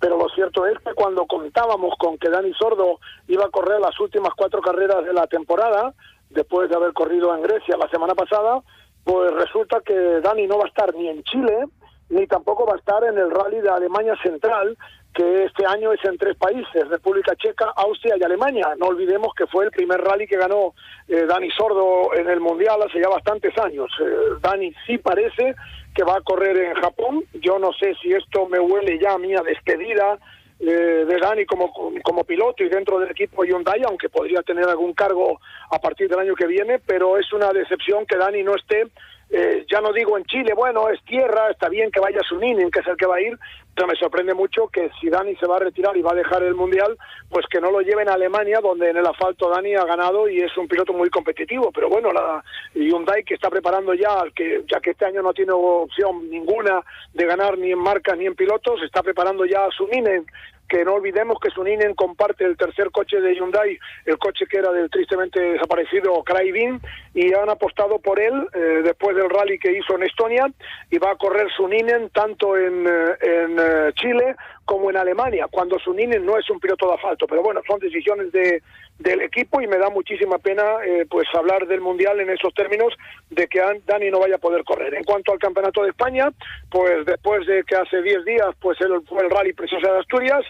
pero 0.00 0.16
lo 0.16 0.28
cierto 0.30 0.66
es 0.66 0.78
que 0.78 0.94
cuando 0.94 1.26
contábamos 1.26 1.94
con 1.98 2.16
que 2.16 2.30
Dani 2.30 2.52
Sordo 2.54 2.98
iba 3.28 3.44
a 3.44 3.50
correr 3.50 3.78
las 3.80 3.98
últimas 4.00 4.32
cuatro 4.34 4.62
carreras 4.62 5.04
de 5.04 5.12
la 5.12 5.26
temporada, 5.26 5.92
después 6.30 6.68
de 6.70 6.76
haber 6.76 6.92
corrido 6.94 7.34
en 7.34 7.42
Grecia 7.42 7.76
la 7.76 7.88
semana 7.88 8.14
pasada, 8.14 8.62
pues 9.04 9.32
resulta 9.32 9.80
que 9.84 9.94
Dani 10.20 10.46
no 10.46 10.58
va 10.58 10.64
a 10.64 10.68
estar 10.68 10.94
ni 10.94 11.08
en 11.08 11.22
Chile, 11.24 11.66
ni 12.08 12.26
tampoco 12.26 12.66
va 12.66 12.74
a 12.74 12.78
estar 12.78 13.04
en 13.04 13.18
el 13.18 13.30
rally 13.30 13.60
de 13.60 13.68
Alemania 13.68 14.16
Central, 14.22 14.76
que 15.14 15.44
este 15.44 15.64
año 15.64 15.92
es 15.92 16.04
en 16.04 16.18
tres 16.18 16.36
países, 16.36 16.88
República 16.88 17.36
Checa, 17.36 17.72
Austria 17.76 18.16
y 18.18 18.24
Alemania. 18.24 18.74
No 18.78 18.86
olvidemos 18.86 19.32
que 19.34 19.46
fue 19.46 19.66
el 19.66 19.70
primer 19.70 20.00
rally 20.00 20.26
que 20.26 20.36
ganó 20.36 20.74
eh, 21.06 21.24
Dani 21.26 21.50
Sordo 21.52 22.14
en 22.14 22.28
el 22.28 22.40
Mundial 22.40 22.82
hace 22.82 23.00
ya 23.00 23.08
bastantes 23.08 23.56
años. 23.58 23.88
Eh, 24.00 24.38
Dani 24.40 24.74
sí 24.86 24.98
parece 24.98 25.54
que 25.94 26.02
va 26.02 26.16
a 26.16 26.22
correr 26.22 26.56
en 26.56 26.74
Japón. 26.74 27.24
Yo 27.34 27.58
no 27.58 27.72
sé 27.72 27.94
si 28.02 28.12
esto 28.12 28.48
me 28.48 28.58
huele 28.58 28.98
ya 28.98 29.12
a 29.12 29.14
a 29.14 29.42
despedida 29.44 30.18
eh, 30.60 31.04
de 31.06 31.18
Dani 31.18 31.44
como, 31.46 31.72
como 32.02 32.24
piloto 32.24 32.62
y 32.62 32.68
dentro 32.68 32.98
del 32.98 33.10
equipo 33.10 33.44
Hyundai, 33.44 33.82
aunque 33.86 34.08
podría 34.08 34.42
tener 34.42 34.68
algún 34.68 34.92
cargo 34.94 35.40
a 35.70 35.78
partir 35.78 36.08
del 36.08 36.20
año 36.20 36.34
que 36.34 36.46
viene, 36.46 36.78
pero 36.78 37.18
es 37.18 37.32
una 37.32 37.52
decepción 37.52 38.06
que 38.06 38.16
Dani 38.16 38.42
no 38.42 38.54
esté 38.54 38.90
eh, 39.30 39.66
ya 39.70 39.80
no 39.80 39.92
digo 39.92 40.16
en 40.16 40.24
Chile, 40.24 40.52
bueno, 40.54 40.88
es 40.90 41.02
tierra, 41.04 41.50
está 41.50 41.68
bien 41.68 41.90
que 41.90 42.00
vaya 42.00 42.20
Suninen, 42.22 42.70
que 42.70 42.80
es 42.80 42.86
el 42.86 42.96
que 42.96 43.06
va 43.06 43.16
a 43.16 43.20
ir, 43.20 43.38
pero 43.74 43.88
me 43.88 43.96
sorprende 43.96 44.34
mucho 44.34 44.68
que 44.68 44.90
si 45.00 45.08
Dani 45.08 45.34
se 45.36 45.46
va 45.46 45.56
a 45.56 45.60
retirar 45.60 45.96
y 45.96 46.02
va 46.02 46.12
a 46.12 46.16
dejar 46.16 46.42
el 46.42 46.54
Mundial, 46.54 46.96
pues 47.28 47.44
que 47.50 47.60
no 47.60 47.70
lo 47.70 47.80
lleven 47.80 48.08
a 48.08 48.14
Alemania, 48.14 48.60
donde 48.62 48.90
en 48.90 48.96
el 48.96 49.06
asfalto 49.06 49.50
Dani 49.50 49.74
ha 49.74 49.84
ganado 49.84 50.28
y 50.28 50.40
es 50.40 50.56
un 50.56 50.68
piloto 50.68 50.92
muy 50.92 51.10
competitivo. 51.10 51.72
Pero 51.72 51.88
bueno, 51.88 52.12
la 52.12 52.42
Hyundai 52.74 53.24
que 53.24 53.34
está 53.34 53.50
preparando 53.50 53.94
ya, 53.94 54.24
que 54.34 54.64
ya 54.70 54.80
que 54.80 54.90
este 54.90 55.06
año 55.06 55.22
no 55.22 55.32
tiene 55.32 55.52
opción 55.52 56.30
ninguna 56.30 56.82
de 57.12 57.26
ganar 57.26 57.58
ni 57.58 57.72
en 57.72 57.78
marcas 57.78 58.16
ni 58.16 58.26
en 58.26 58.36
pilotos, 58.36 58.80
está 58.82 59.02
preparando 59.02 59.44
ya 59.44 59.64
a 59.64 59.70
Suninen 59.70 60.26
que 60.68 60.84
no 60.84 60.94
olvidemos 60.94 61.38
que 61.40 61.50
Suninen 61.50 61.94
comparte 61.94 62.44
el 62.44 62.56
tercer 62.56 62.90
coche 62.90 63.20
de 63.20 63.34
Hyundai, 63.34 63.78
el 64.06 64.18
coche 64.18 64.46
que 64.46 64.58
era 64.58 64.72
del 64.72 64.90
tristemente 64.90 65.40
desaparecido 65.40 66.22
Kraivin, 66.22 66.80
y 67.14 67.32
han 67.34 67.50
apostado 67.50 67.98
por 67.98 68.18
él 68.18 68.46
eh, 68.52 68.82
después 68.82 69.16
del 69.16 69.30
rally 69.30 69.58
que 69.58 69.76
hizo 69.76 69.94
en 69.96 70.04
Estonia, 70.04 70.46
y 70.90 70.98
va 70.98 71.12
a 71.12 71.16
correr 71.16 71.48
Suninen 71.56 72.10
tanto 72.10 72.56
en, 72.56 72.86
eh, 72.86 73.16
en 73.20 73.56
eh, 73.58 73.92
Chile 73.94 74.36
como 74.64 74.90
en 74.90 74.96
Alemania, 74.96 75.46
cuando 75.50 75.78
Suninen 75.78 76.24
no 76.24 76.38
es 76.38 76.48
un 76.48 76.58
piloto 76.58 76.88
de 76.88 76.94
asfalto, 76.94 77.26
pero 77.26 77.42
bueno, 77.42 77.60
son 77.66 77.78
decisiones 77.78 78.32
de, 78.32 78.62
del 78.98 79.22
equipo 79.22 79.60
y 79.60 79.66
me 79.66 79.78
da 79.78 79.90
muchísima 79.90 80.38
pena 80.38 80.62
pues 81.10 81.26
hablar 81.34 81.66
del 81.66 81.80
Mundial 81.80 82.20
en 82.20 82.30
esos 82.30 82.54
términos 82.54 82.94
de 83.28 83.48
que 83.48 83.60
Dani 83.86 84.10
no 84.10 84.20
vaya 84.20 84.36
a 84.36 84.38
poder 84.38 84.62
correr. 84.64 84.94
En 84.94 85.04
cuanto 85.04 85.32
al 85.32 85.38
Campeonato 85.38 85.82
de 85.82 85.90
España, 85.90 86.30
pues 86.70 87.04
después 87.04 87.46
de 87.46 87.64
que 87.64 87.74
hace 87.74 88.00
10 88.00 88.24
días 88.24 88.54
pues 88.60 88.80
él 88.80 88.92
fue 89.08 89.24
el 89.24 89.30
Rally 89.30 89.52
Preciosa 89.52 89.92
de 89.92 89.98
Asturias, 89.98 90.44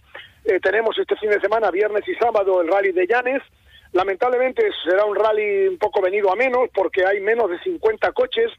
eh, 0.45 0.61
tenemos 0.61 0.97
este 0.99 1.17
fin 1.17 1.31
de 1.31 1.41
semana, 1.41 1.71
viernes 1.71 2.07
y 2.07 2.15
sábado, 2.17 2.61
el 2.61 2.69
rally 2.69 2.93
de 2.93 3.07
Llanes. 3.07 3.43
Lamentablemente 3.93 4.63
será 4.85 5.05
un 5.05 5.17
rally 5.17 5.69
un 5.69 5.79
poco 5.79 6.03
venido 6.03 6.31
a 6.31 6.37
menos 6.37 6.69
porque 6.75 7.07
hay 7.07 7.21
menos 7.21 7.49
de 7.51 7.59
50 7.61 8.13
coches. 8.13 8.51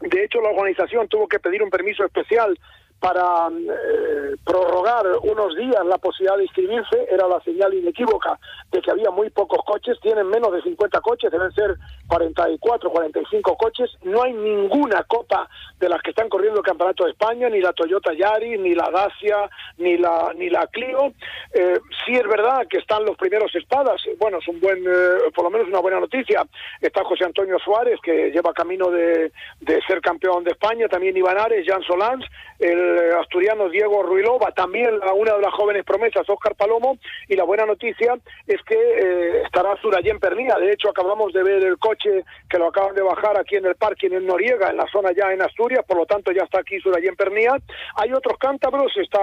De 0.00 0.24
hecho, 0.24 0.40
la 0.40 0.50
organización 0.50 1.08
tuvo 1.08 1.28
que 1.28 1.38
pedir 1.38 1.62
un 1.62 1.70
permiso 1.70 2.04
especial 2.04 2.58
para 3.00 3.48
eh, 3.48 4.36
prorrogar 4.44 5.06
unos 5.22 5.54
días 5.56 5.84
la 5.84 5.98
posibilidad 5.98 6.36
de 6.36 6.44
inscribirse, 6.44 7.06
era 7.10 7.28
la 7.28 7.40
señal 7.40 7.74
inequívoca 7.74 8.38
de 8.72 8.80
que 8.80 8.90
había 8.90 9.10
muy 9.10 9.30
pocos 9.30 9.60
coches, 9.64 9.98
tienen 10.00 10.28
menos 10.28 10.52
de 10.52 10.62
50 10.62 11.00
coches, 11.00 11.30
deben 11.30 11.52
ser 11.52 11.76
44, 12.08 12.90
45 12.90 13.56
coches, 13.56 13.90
no 14.02 14.22
hay 14.22 14.32
ninguna 14.32 15.02
copa 15.04 15.48
de 15.78 15.88
las 15.88 16.00
que 16.02 16.10
están 16.10 16.28
corriendo 16.28 16.60
el 16.60 16.66
Campeonato 16.66 17.04
de 17.04 17.10
España, 17.10 17.48
ni 17.48 17.60
la 17.60 17.72
Toyota 17.72 18.12
Yaris, 18.14 18.58
ni 18.58 18.74
la 18.74 18.90
Dacia, 18.90 19.50
ni 19.78 19.98
la 19.98 20.32
ni 20.36 20.48
la 20.48 20.66
Clio. 20.68 21.12
Eh, 21.52 21.78
sí 22.04 22.12
es 22.14 22.26
verdad 22.26 22.66
que 22.68 22.78
están 22.78 23.04
los 23.04 23.16
primeros 23.16 23.54
espadas, 23.54 24.00
bueno, 24.18 24.38
es 24.38 24.48
un 24.48 24.60
buen, 24.60 24.78
eh, 24.78 25.30
por 25.34 25.44
lo 25.44 25.50
menos 25.50 25.68
una 25.68 25.80
buena 25.80 26.00
noticia. 26.00 26.44
Está 26.80 27.04
José 27.04 27.24
Antonio 27.24 27.58
Suárez, 27.58 27.98
que 28.02 28.30
lleva 28.30 28.52
camino 28.52 28.90
de, 28.90 29.32
de 29.60 29.82
ser 29.86 30.00
campeón 30.00 30.44
de 30.44 30.52
España, 30.52 30.88
también 30.88 31.16
Iván 31.16 31.38
Ares, 31.38 31.66
Jan 31.66 31.82
Solans, 31.82 32.24
el 32.58 32.95
asturiano 33.20 33.68
Diego 33.68 34.02
Ruilova, 34.02 34.52
también 34.52 34.90
una 35.14 35.34
de 35.34 35.42
las 35.42 35.52
jóvenes 35.54 35.84
promesas, 35.84 36.28
Óscar 36.28 36.54
Palomo, 36.54 36.98
y 37.28 37.36
la 37.36 37.44
buena 37.44 37.66
noticia 37.66 38.14
es 38.46 38.62
que 38.62 38.74
eh, 38.74 39.42
estará 39.44 39.76
Surayén 39.80 40.18
Pernía. 40.18 40.56
De 40.56 40.72
hecho, 40.72 40.90
acabamos 40.90 41.32
de 41.32 41.42
ver 41.42 41.64
el 41.64 41.78
coche 41.78 42.24
que 42.48 42.58
lo 42.58 42.68
acaban 42.68 42.94
de 42.94 43.02
bajar 43.02 43.38
aquí 43.38 43.56
en 43.56 43.66
el 43.66 43.74
parking 43.74 44.10
en 44.12 44.26
Noriega, 44.26 44.70
en 44.70 44.76
la 44.76 44.86
zona 44.90 45.12
ya 45.12 45.32
en 45.32 45.42
Asturias, 45.42 45.84
por 45.86 45.96
lo 45.96 46.06
tanto 46.06 46.32
ya 46.32 46.42
está 46.42 46.60
aquí 46.60 46.78
Surayén 46.80 47.16
Pernía. 47.16 47.56
Hay 47.96 48.12
otros 48.12 48.38
cántabros, 48.38 48.92
está 48.96 49.20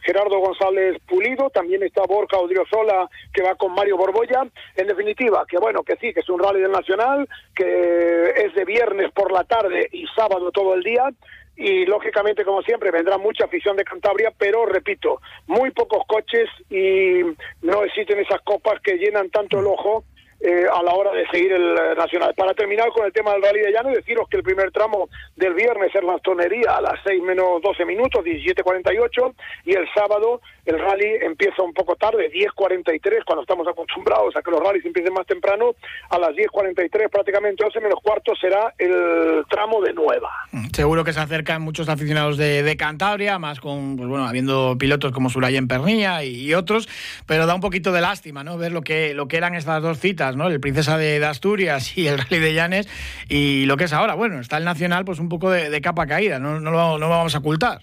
Gerardo 0.00 0.38
González 0.38 1.00
Pulido, 1.06 1.50
también 1.50 1.82
está 1.82 2.02
Borja 2.06 2.38
Odriozola, 2.38 3.08
que 3.32 3.42
va 3.42 3.54
con 3.54 3.72
Mario 3.72 3.96
Borbolla. 3.96 4.46
En 4.76 4.86
definitiva, 4.86 5.44
que 5.48 5.58
bueno, 5.58 5.82
que 5.82 5.96
sí, 5.96 6.12
que 6.12 6.20
es 6.20 6.28
un 6.28 6.40
rally 6.40 6.60
del 6.60 6.72
Nacional, 6.72 7.28
que 7.54 8.32
es 8.36 8.54
de 8.54 8.64
viernes 8.64 9.10
por 9.12 9.32
la 9.32 9.44
tarde 9.44 9.88
y 9.92 10.06
sábado 10.14 10.50
todo 10.50 10.74
el 10.74 10.82
día, 10.82 11.10
y 11.56 11.86
lógicamente, 11.86 12.44
como 12.44 12.62
siempre, 12.62 12.90
vendrá 12.90 13.16
mucha 13.16 13.44
afición 13.44 13.76
de 13.76 13.84
Cantabria, 13.84 14.32
pero 14.36 14.66
repito, 14.66 15.20
muy 15.46 15.70
pocos 15.70 16.02
coches 16.06 16.48
y 16.68 17.22
no 17.62 17.82
existen 17.84 18.18
esas 18.20 18.40
copas 18.42 18.80
que 18.82 18.98
llenan 18.98 19.30
tanto 19.30 19.58
el 19.60 19.66
ojo 19.66 20.04
eh, 20.40 20.66
a 20.72 20.82
la 20.82 20.92
hora 20.92 21.12
de 21.12 21.26
seguir 21.28 21.52
el 21.52 21.76
eh, 21.76 21.94
Nacional. 21.96 22.34
Para 22.34 22.54
terminar 22.54 22.88
con 22.90 23.06
el 23.06 23.12
tema 23.12 23.32
del 23.32 23.42
Rally 23.42 23.60
de 23.60 23.72
Llano, 23.72 23.90
deciros 23.90 24.28
que 24.28 24.36
el 24.36 24.42
primer 24.42 24.70
tramo 24.70 25.08
del 25.34 25.54
viernes 25.54 25.94
es 25.94 26.02
la 26.02 26.18
tonería 26.18 26.76
a 26.76 26.80
las 26.80 27.00
6 27.04 27.22
menos 27.22 27.62
12 27.62 27.84
minutos, 27.84 28.24
17.48, 28.24 29.34
y 29.64 29.74
el 29.74 29.88
sábado 29.94 30.40
el 30.66 30.80
rally 30.80 31.06
empieza 31.22 31.62
un 31.62 31.72
poco 31.72 31.94
tarde, 31.94 32.30
10.43, 32.30 33.24
cuando 33.24 33.42
estamos 33.42 33.66
acostumbrados 33.68 34.34
a 34.36 34.42
que 34.42 34.50
los 34.50 34.60
rallies 34.60 34.84
empiecen 34.84 35.14
más 35.14 35.26
temprano, 35.26 35.76
a 36.10 36.18
las 36.18 36.30
10.43, 36.30 37.08
prácticamente 37.08 37.64
11 37.64 37.80
menos 37.80 38.00
cuarto, 38.02 38.34
será 38.34 38.74
el 38.76 39.44
tramo 39.48 39.80
de 39.80 39.92
Nueva. 39.92 40.28
Mm, 40.50 40.66
seguro 40.74 41.04
que 41.04 41.12
se 41.12 41.20
acercan 41.20 41.62
muchos 41.62 41.88
aficionados 41.88 42.36
de, 42.36 42.76
Cantabria, 42.76 43.38
más 43.38 43.60
con, 43.60 43.96
pues 43.96 44.08
bueno, 44.08 44.26
habiendo 44.26 44.76
pilotos 44.76 45.12
como 45.12 45.30
Surayen 45.30 45.68
Pernilla 45.68 46.24
y, 46.24 46.52
otros, 46.52 46.88
pero 47.26 47.46
da 47.46 47.54
un 47.54 47.60
poquito 47.60 47.92
de 47.92 48.00
lástima, 48.00 48.42
¿no? 48.42 48.58
Ver 48.58 48.72
lo 48.72 48.82
que, 48.82 49.14
lo 49.14 49.28
que 49.28 49.36
eran 49.36 49.54
estas 49.54 49.80
dos 49.82 49.98
citas 49.98 50.25
El 50.28 50.60
Princesa 50.60 50.98
de, 50.98 51.24
Asturias 51.24 51.96
y 51.96 52.08
el 52.08 52.18
Rally 52.18 52.38
de 52.38 52.54
Llanes 52.54 52.88
y 53.28 53.66
lo 53.66 53.76
que 53.76 53.84
es 53.84 53.92
ahora. 53.92 54.14
Bueno, 54.14 54.40
está 54.40 54.58
el 54.58 54.64
Nacional 54.64 55.04
pues 55.04 55.18
un 55.18 55.28
poco 55.28 55.50
de, 55.50 55.80
capa 55.80 56.06
caída, 56.06 56.38
no, 56.38 56.60
no, 56.60 56.70
lo, 56.70 56.98
no 56.98 57.08
vamos 57.08 57.34
a 57.34 57.38
ocultar. 57.38 57.80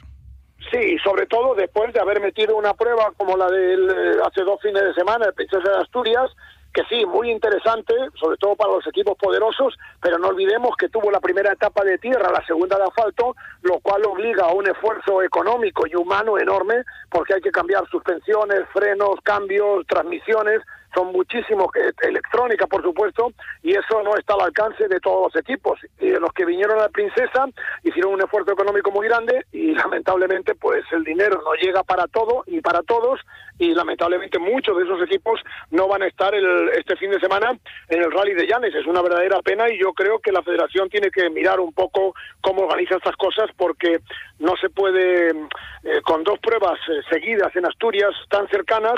Sí, 0.72 0.98
sobre 1.04 1.26
todo 1.28 1.56
después 1.56 1.94
de 1.94 2.00
haber 2.00 2.20
metido 2.22 2.56
una 2.56 2.74
prueba 2.74 3.12
como 3.18 3.38
la 3.38 3.50
del 3.50 3.90
eh, 3.90 4.18
hace 4.26 4.42
dos 4.42 4.62
fines 4.62 4.84
de 4.84 4.94
semana, 4.94 5.26
el 5.28 5.34
Princesa 5.34 5.70
de 5.70 5.78
Asturias, 5.78 6.32
que 6.74 6.82
sí, 6.90 7.06
muy 7.06 7.30
interesante, 7.30 7.94
sobre 8.20 8.38
todo 8.38 8.56
para 8.56 8.74
los 8.74 8.88
equipos 8.88 9.16
poderosos, 9.18 9.78
pero 10.02 10.18
no 10.18 10.30
olvidemos 10.30 10.76
que 10.76 10.90
tuvo 10.90 11.12
la 11.12 11.20
primera 11.20 11.54
etapa 11.54 11.84
de 11.84 12.00
tierra, 12.00 12.32
la 12.32 12.44
segunda 12.48 12.78
de 12.78 12.86
asfalto, 12.86 13.36
lo 13.62 13.80
cual 13.80 14.04
obliga 14.06 14.46
a 14.46 14.54
un 14.54 14.68
esfuerzo 14.68 15.22
económico 15.22 15.86
y 15.86 15.96
humano 15.96 16.40
enorme, 16.40 16.84
porque 17.12 17.36
hay 17.36 17.42
que 17.42 17.52
cambiar 17.52 17.88
suspensiones, 17.90 18.62
frenos, 18.74 19.22
cambios, 19.22 19.86
transmisiones, 19.86 20.62
son 20.94 21.12
muchísimos, 21.12 21.68
electrónica 22.02 22.68
por 22.68 22.82
supuesto, 22.82 23.34
y 23.62 23.72
eso 23.72 24.04
no 24.04 24.16
está 24.16 24.34
al 24.34 24.42
alcance 24.42 24.88
de 24.88 25.00
todos 25.00 25.34
los 25.34 25.42
equipos. 25.42 25.80
Y 26.00 26.10
los 26.12 26.32
que 26.34 26.46
vinieron 26.46 26.80
a 26.80 26.84
la 26.84 26.90
Princesa 26.90 27.46
hicieron 27.84 28.14
un 28.14 28.22
esfuerzo 28.22 28.52
económico 28.52 28.92
muy 28.92 29.08
grande 29.08 29.46
y 29.52 29.72
lamentablemente 29.76 30.56
pues 30.56 30.84
el 30.92 31.04
dinero 31.04 31.42
no 31.44 31.54
llega 31.56 31.84
para 31.84 32.08
todo 32.08 32.44
y 32.48 32.62
para 32.62 32.82
todos 32.84 33.20
y 33.60 33.74
lamentablemente 33.74 34.40
muchos 34.40 34.76
de 34.78 34.84
esos 34.84 35.02
equipos 35.04 35.40
no 35.72 35.88
van 35.88 36.02
a 36.02 36.08
estar 36.08 36.34
el, 36.34 36.70
este 36.70 36.96
fin 36.96 37.12
de 37.12 37.20
semana 37.20 37.52
en 37.90 38.02
el 38.02 38.12
Rally 38.12 38.34
de 38.34 38.48
Llanes. 38.48 38.74
Es 38.74 38.86
una 38.86 39.02
verdadera 39.02 39.42
pena 39.42 39.70
y 39.70 39.80
yo 39.80 39.94
creo 39.94 40.20
que 40.20 40.32
la 40.32 40.42
federación 40.42 40.90
tiene 40.90 41.12
que 41.12 41.30
mirar 41.30 41.60
un 41.60 41.74
poco 41.74 42.16
cómo 42.42 42.64
organiza 42.64 42.96
estas 42.96 43.16
cosas 43.16 43.50
porque 43.56 44.00
no 44.40 44.56
se 44.58 44.70
puede, 44.70 45.30
eh, 45.30 46.02
con 46.04 46.24
dos 46.24 46.40
pruebas 46.40 46.80
eh, 46.90 47.02
seguidas 47.10 47.56
en 47.56 47.66
Asturias 47.66 48.14
tan 48.30 48.48
cercanas, 48.50 48.96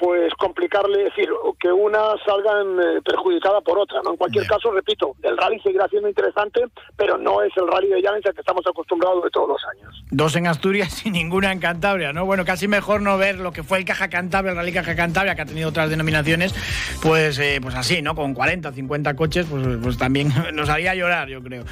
pues 0.00 0.32
complicarle, 0.34 1.04
decir, 1.04 1.28
que 1.58 1.72
una 1.72 1.98
salga 2.24 2.62
eh, 2.62 3.00
perjudicada 3.04 3.60
por 3.60 3.78
otra. 3.78 4.00
¿no? 4.04 4.12
En 4.12 4.16
cualquier 4.16 4.46
caso, 4.46 4.70
repito, 4.70 5.14
el 5.22 5.36
rally 5.36 5.60
seguirá 5.60 5.88
siendo 5.88 6.08
interesante, 6.08 6.64
pero 6.96 7.18
no 7.18 7.42
es 7.42 7.52
el 7.56 7.66
rally 7.66 7.88
de 7.88 8.02
Llanes 8.02 8.24
al 8.26 8.34
que 8.34 8.40
estamos 8.40 8.64
acostumbrados 8.66 9.24
de 9.24 9.30
todos 9.30 9.48
los 9.48 9.60
años. 9.74 10.04
Dos 10.10 10.36
en 10.36 10.46
Asturias 10.46 11.04
y 11.06 11.10
ninguna 11.10 11.52
en 11.52 11.60
Cantabria, 11.60 12.12
¿no? 12.12 12.24
Bueno, 12.26 12.44
casi 12.44 12.68
mejor 12.68 13.00
no 13.02 13.18
ver 13.18 13.38
lo 13.38 13.52
que 13.52 13.62
fue 13.62 13.78
el 13.78 13.84
Caja 13.84 14.08
Cantabria, 14.08 14.52
el 14.52 14.56
Rally 14.56 14.72
Caja 14.72 14.94
Cantabria, 14.94 15.34
que 15.34 15.42
ha 15.42 15.46
tenido 15.46 15.68
otras 15.68 15.90
denominaciones, 15.90 16.54
pues, 17.02 17.38
eh, 17.38 17.58
pues 17.60 17.74
así, 17.74 18.02
¿no? 18.02 18.14
Con 18.14 18.34
40, 18.34 18.72
50 18.72 19.14
coches, 19.14 19.46
pues, 19.50 19.66
pues 19.82 19.98
también 19.98 20.32
nos 20.54 20.68
haría 20.68 20.94
llorar, 20.94 21.28
yo 21.28 21.42
creo. 21.42 21.64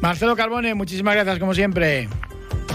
Marcelo 0.00 0.36
Carbone, 0.36 0.74
muchísimas 0.74 1.14
gracias, 1.14 1.38
como 1.38 1.54
siempre. 1.54 2.08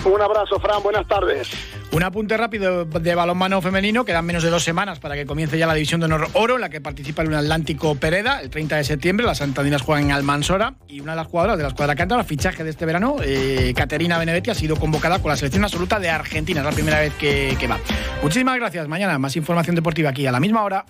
Un 0.06 0.22
abrazo, 0.22 0.60
Fran, 0.60 0.82
buenas 0.84 1.08
tardes. 1.08 1.50
Un 1.92 2.04
apunte 2.04 2.36
rápido 2.38 2.86
de 2.86 3.16
balonmano 3.16 3.62
femenino, 3.62 4.06
quedan 4.06 4.26
menos 4.26 4.44
de 4.44 4.50
dos 4.50 4.64
semanas 4.64 5.00
para 5.00 5.16
que 5.16 5.26
comience 5.26 5.58
ya 5.58 5.68
la 5.68 5.74
división 5.74 6.00
de 6.00 6.06
honor 6.06 6.28
oro, 6.34 6.56
en 6.56 6.62
la 6.62 6.70
que 6.70 6.82
participa 6.82 7.22
el 7.24 7.34
Atlántico 7.34 7.96
Pereda, 7.96 8.42
el 8.42 8.50
30 8.50 8.78
de 8.78 8.84
septiembre, 8.84 9.26
las 9.26 9.40
Santaninas 9.40 9.82
juegan 9.82 10.06
en 10.06 10.12
Almansora, 10.12 10.76
y 10.88 11.00
una 11.00 11.14
de 11.14 11.18
las 11.18 11.28
jugadoras 11.28 11.58
de 11.58 11.64
la 11.64 11.70
escuadra 11.70 11.96
canta, 11.96 12.18
el 12.18 12.26
fichaje 12.26 12.64
de 12.64 12.70
este 12.70 12.86
verano, 12.86 13.18
eh, 13.24 13.74
Caterina 13.76 14.18
Benedetti, 14.18 14.50
ha 14.50 14.56
sido 14.56 14.76
convocada 14.76 15.20
con 15.20 15.30
la 15.30 15.38
selección 15.38 15.64
absoluta 15.64 16.00
de 16.00 16.10
Argentina, 16.10 16.60
es 16.60 16.66
la 16.66 16.72
primera 16.72 17.00
vez 17.00 17.14
que, 17.16 17.56
que 17.60 17.68
va. 17.68 17.80
Muchísimas 18.22 18.58
gracias, 18.58 18.88
mañana 18.88 19.18
más 19.18 19.36
información 19.36 19.76
deportiva 19.76 20.10
aquí 20.10 20.28
a 20.28 20.32
la 20.32 20.40
misma 20.40 20.64
hora. 20.64 20.86